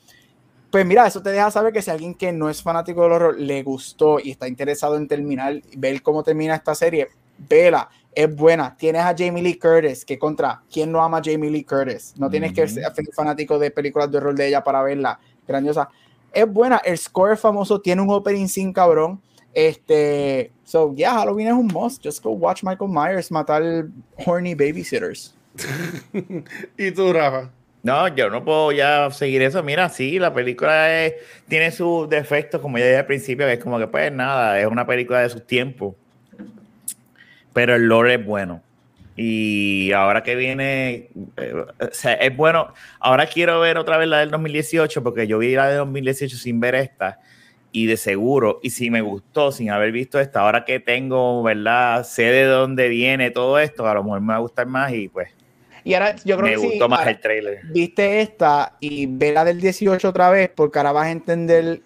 [0.71, 3.41] Pues mira, eso te deja saber que si alguien que no es fanático del horror
[3.41, 7.09] le gustó y está interesado en terminar, ver cómo termina esta serie,
[7.49, 8.77] vela, es buena.
[8.77, 12.15] Tienes a Jamie Lee Curtis, que contra, ¿quién no ama a Jamie Lee Curtis?
[12.17, 15.89] No tienes que ser fanático de películas de horror de ella para verla, grandiosa.
[16.33, 16.81] es buena.
[16.85, 19.21] El score famoso, tiene un opening sin cabrón.
[19.53, 22.05] Este, so yeah, Halloween es un must.
[22.05, 23.89] Just go watch Michael Myers matar
[24.25, 25.35] horny babysitters.
[26.79, 27.51] ¿Y tú, Rafa?
[27.83, 29.63] No, yo no puedo ya seguir eso.
[29.63, 30.89] Mira, sí, la película
[31.49, 34.67] tiene sus defectos, como ya dije al principio, que es como que pues nada, es
[34.67, 35.95] una película de sus tiempos.
[37.55, 38.63] Pero el lore es bueno.
[39.17, 42.73] Y ahora que viene, eh, o sea, es bueno.
[43.01, 46.61] Ahora quiero ver otra vez la del 2018, porque yo vi la de 2018 sin
[46.61, 47.19] ver esta.
[47.73, 52.05] Y de seguro, y si me gustó sin haber visto esta, ahora que tengo, ¿verdad?
[52.05, 55.09] Sé de dónde viene todo esto, a lo mejor me va a gustar más y
[55.09, 55.29] pues
[55.85, 57.61] Y ahora yo creo me que sí, gustó más ahora, el trailer.
[57.65, 61.81] viste esta y ve la del 18 otra vez, porque ahora vas a entender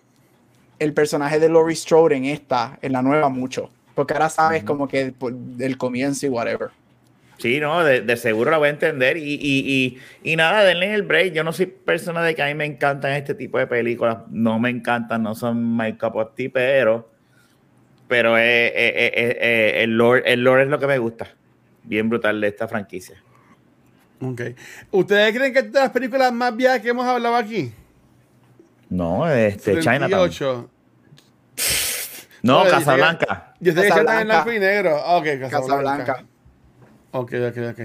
[0.79, 3.71] el personaje de Laurie Strode en esta, en la nueva, mucho.
[3.95, 6.71] Porque ahora sabes como que del comienzo y whatever.
[7.39, 9.17] Sí, no, de, de seguro la voy a entender.
[9.17, 11.33] Y, y, y, y nada, denle el break.
[11.33, 14.19] Yo no soy persona de que a mí me encantan este tipo de películas.
[14.31, 17.11] No me encantan, no son my cup of tea, pero,
[18.09, 21.29] pero eh, eh, eh, eh, eh, el, lore, el lore es lo que me gusta.
[21.83, 23.17] Bien brutal de esta franquicia.
[24.21, 24.41] Ok.
[24.91, 27.73] ¿Ustedes creen que es de las películas más viejas que hemos hablado aquí?
[28.89, 30.11] No, este, Chinatown.
[30.11, 30.71] 38.
[32.43, 33.55] No, Oye, Casablanca.
[33.59, 34.97] Yo sé que está en blanco y negro.
[34.97, 35.51] Ok, Casablanca.
[35.51, 36.25] Casablanca.
[37.13, 37.81] Ok, ok, ok.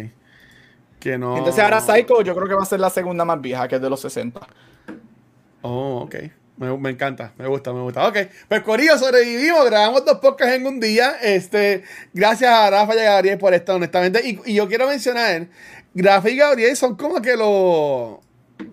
[1.00, 1.38] Que no.
[1.38, 3.82] Entonces ahora Psycho yo creo que va a ser la segunda más vieja, que es
[3.82, 4.40] de los 60.
[5.62, 6.16] Oh, ok.
[6.58, 8.06] Me, me encanta, me gusta, me gusta.
[8.06, 8.18] Ok,
[8.50, 11.14] pues Corillo, sobrevivimos, grabamos dos podcasts en un día.
[11.22, 14.22] Este, gracias a Rafa y a Gabriel por esto, honestamente.
[14.28, 15.48] Y, y yo quiero mencionar,
[16.02, 18.18] Rafa y Gabriel son como que los,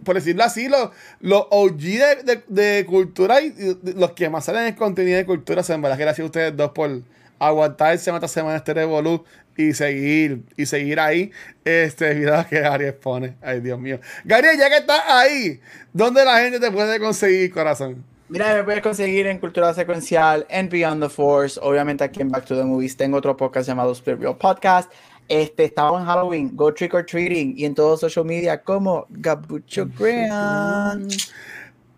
[0.05, 2.45] por decirlo así, los, los OG de, de-
[2.77, 5.61] de cultura y y los que más salen en contenido de cultura.
[5.61, 6.91] O sea, en verdad que gracias a ustedes dos por
[7.39, 9.25] aguantar semana tras semana este revolú
[9.59, 11.31] y seguir, y seguir ahí.
[11.65, 13.37] Este video que Gabriel pone.
[13.43, 14.01] Ay, Dios mío.
[14.25, 15.61] Gabriel, ya que estás ahí,
[15.93, 18.05] ¿dónde la gente te puede conseguir, corazón?
[18.29, 22.45] Mira, me puedes conseguir en Cultura Secuencial, en Beyond the Force, obviamente aquí en Back
[22.45, 24.91] to the Movies tengo otro podcast llamado Split Real Podcast.
[25.29, 29.87] Este, estaba en Halloween, Go Trick or Treating y en todos social media como Gabucho
[29.99, 31.13] Grant.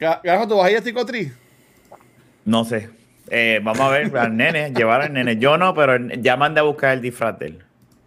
[0.00, 1.30] Ga- Gajo, ¿tú vas a ir a Tricotri?
[2.44, 2.88] No sé.
[3.30, 5.36] Eh, vamos a ver al nene, llevar al nene.
[5.36, 7.58] Yo no, pero ya mandé a buscar el disfraz de él.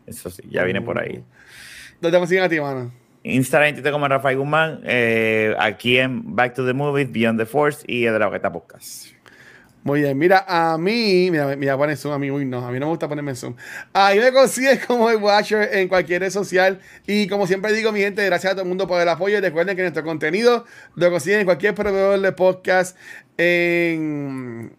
[0.07, 1.24] Eso sí, ya viene por ahí.
[1.99, 2.91] ¿Dónde te consiguen a ti, mano?
[3.24, 4.80] Instagram y como Rafael Guzmán.
[4.84, 9.11] eh, aquí en Back to the Movies, Beyond the Force y de la Boqueta Podcast.
[9.84, 12.79] Muy bien, mira, a mí, mira, mira, ponen zoom a mí, uy, no, a mí
[12.79, 13.55] no me gusta ponerme en zoom.
[13.93, 16.79] Ahí me consigues como el Watcher en cualquier red social.
[17.07, 19.39] Y como siempre digo, mi gente, gracias a todo el mundo por el apoyo.
[19.39, 20.65] Y recuerden que nuestro contenido
[20.95, 22.95] lo consiguen en cualquier proveedor de podcast
[23.38, 24.71] en.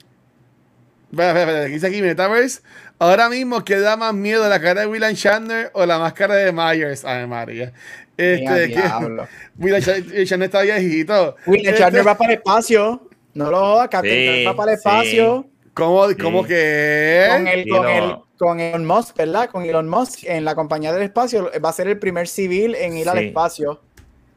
[1.11, 2.63] Espera, espera, espera, ¿qué dice aquí Metaverse?
[3.01, 6.53] Ahora mismo, ¿qué da más miedo, la cara de William Shatner o la máscara de
[6.53, 7.05] Myers?
[7.05, 7.73] Ay, María.
[8.17, 8.77] Este.
[9.59, 11.35] William Shatner está viejito.
[11.47, 13.09] William Este, Shatner va para el espacio.
[13.35, 14.89] No lo jodas, Captain Sí, Kirk va para el sí.
[14.89, 15.47] espacio.
[15.75, 16.17] ¿Cómo, Sí.
[16.17, 17.27] cómo que?
[17.31, 17.89] Con, el, con, no.
[17.89, 19.49] el, con Elon Musk, ¿verdad?
[19.51, 21.51] Con Elon Musk en la compañía del espacio.
[21.65, 23.81] Va a ser el primer civil en ir al espacio.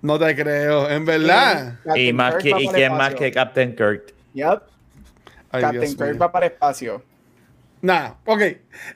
[0.02, 1.80] No te creo, en verdad.
[1.96, 4.14] Y, más que, y quién más que Captain Kirk.
[4.34, 4.62] Yep.
[5.52, 6.20] Ay, Captain Dios Kirk mío.
[6.20, 7.04] va para el espacio.
[7.82, 8.42] Nada, ok.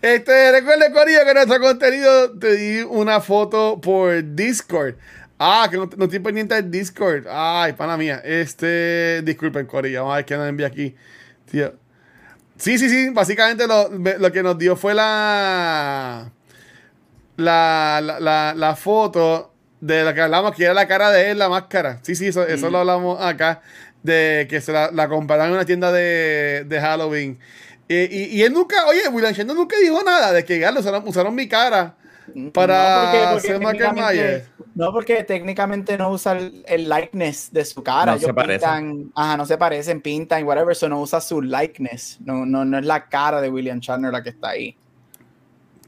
[0.02, 4.96] Este, recuerden, Corillo, que nuestro contenido te di una foto por Discord.
[5.40, 7.26] Ah, que no, no estoy pendiente del Discord.
[7.30, 8.22] Ay, pana mía.
[8.26, 10.02] Este, disculpen, Corillo.
[10.02, 10.94] Vamos a ver qué nos envía aquí.
[11.50, 11.74] Tío.
[12.58, 13.10] Sí, sí, sí.
[13.10, 16.30] Básicamente lo, lo que nos dio fue la.
[17.38, 21.40] La, la, la, la foto de la que hablamos, que era la cara de él,
[21.40, 22.00] la máscara.
[22.02, 23.62] Sí, sí, eso, eso lo hablamos acá.
[24.04, 27.40] De que se la, la compraron en una tienda de, de Halloween.
[27.88, 31.34] Eh, y, y él nunca, oye, William Shatner nunca dijo nada de que ya usaron
[31.34, 31.96] mi cara
[32.54, 33.40] para No,
[33.96, 34.44] Michael.
[34.76, 38.12] No, porque técnicamente no usa el, el likeness de su cara.
[38.14, 38.70] No Ellos se parecen.
[38.70, 42.18] pintan- ajá, no se parecen, pintan y whatever, eso no usa su likeness.
[42.22, 44.78] No, no, no es la cara de William Shatner la que está ahí.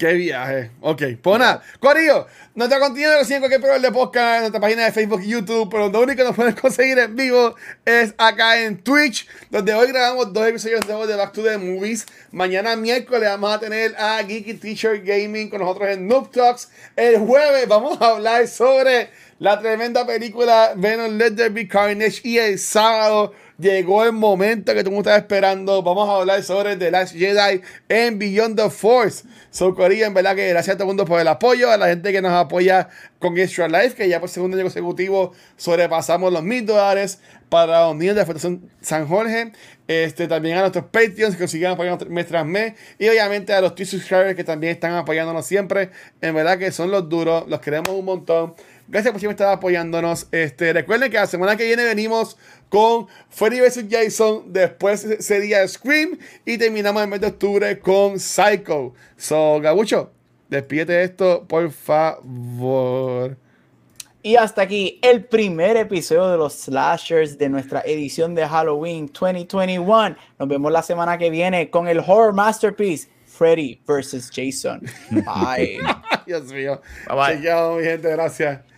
[0.02, 0.72] Qué viaje.
[0.82, 1.62] Ok, pues nada.
[1.80, 2.26] Corillo,
[2.56, 5.28] nuestro contenido lo consiguen en cualquier programa de podcast, en nuestra página de Facebook y
[5.28, 7.54] YouTube, pero lo único que nos pueden conseguir en vivo
[7.86, 12.08] es acá en Twitch, donde hoy grabamos dos episodios nuevos de Back to the Movies.
[12.32, 16.72] Mañana miércoles vamos a tener a Geeky Teacher Gaming con nosotros en Noob Talks.
[16.96, 22.40] El jueves vamos a hablar sobre la tremenda película Venom Let There Be Carnage y
[22.40, 25.82] el sábado llegó el momento que el mundo estaba esperando.
[25.84, 29.24] Vamos a hablar sobre The Last Jedi en Beyond the Force.
[29.50, 31.88] So, Corillo, en verdad que gracias a todo el mundo por el apoyo, a la
[31.88, 36.44] gente que nos apoya con Extra Life, que ya por segundo año consecutivo sobrepasamos los
[36.44, 37.20] mil dólares
[37.50, 39.52] para los niños de la Fundación San Jorge.
[39.88, 42.76] Este, también a nuestros Patreons que siguen apoyando mes tras mes.
[42.98, 45.90] Y obviamente a los Twitch subscribers que también están apoyándonos siempre.
[46.22, 48.56] En verdad que son los duros, los queremos un montón.
[48.92, 50.28] Gracias por siempre estar apoyándonos.
[50.34, 52.38] Este, recuerden que la semana que viene venimos
[52.68, 53.86] con Freddy vs.
[53.90, 54.52] Jason.
[54.52, 56.20] Después sería Scream.
[56.46, 58.94] Y terminamos el mes de octubre con Psycho.
[59.16, 60.12] So, Gabucho,
[60.50, 63.38] despídete esto, por favor.
[64.24, 70.18] Y hasta aquí el primer episodio de los slashers de nuestra edición de Halloween 2021.
[70.38, 74.30] Nos vemos la semana que viene con el horror masterpiece Freddy vs.
[74.36, 74.82] Jason.
[75.12, 75.80] Bye.
[76.26, 76.82] Dios mío.
[77.08, 77.36] Bye bye.
[77.38, 78.10] Chequeado, mi gente.
[78.10, 78.71] Gracias.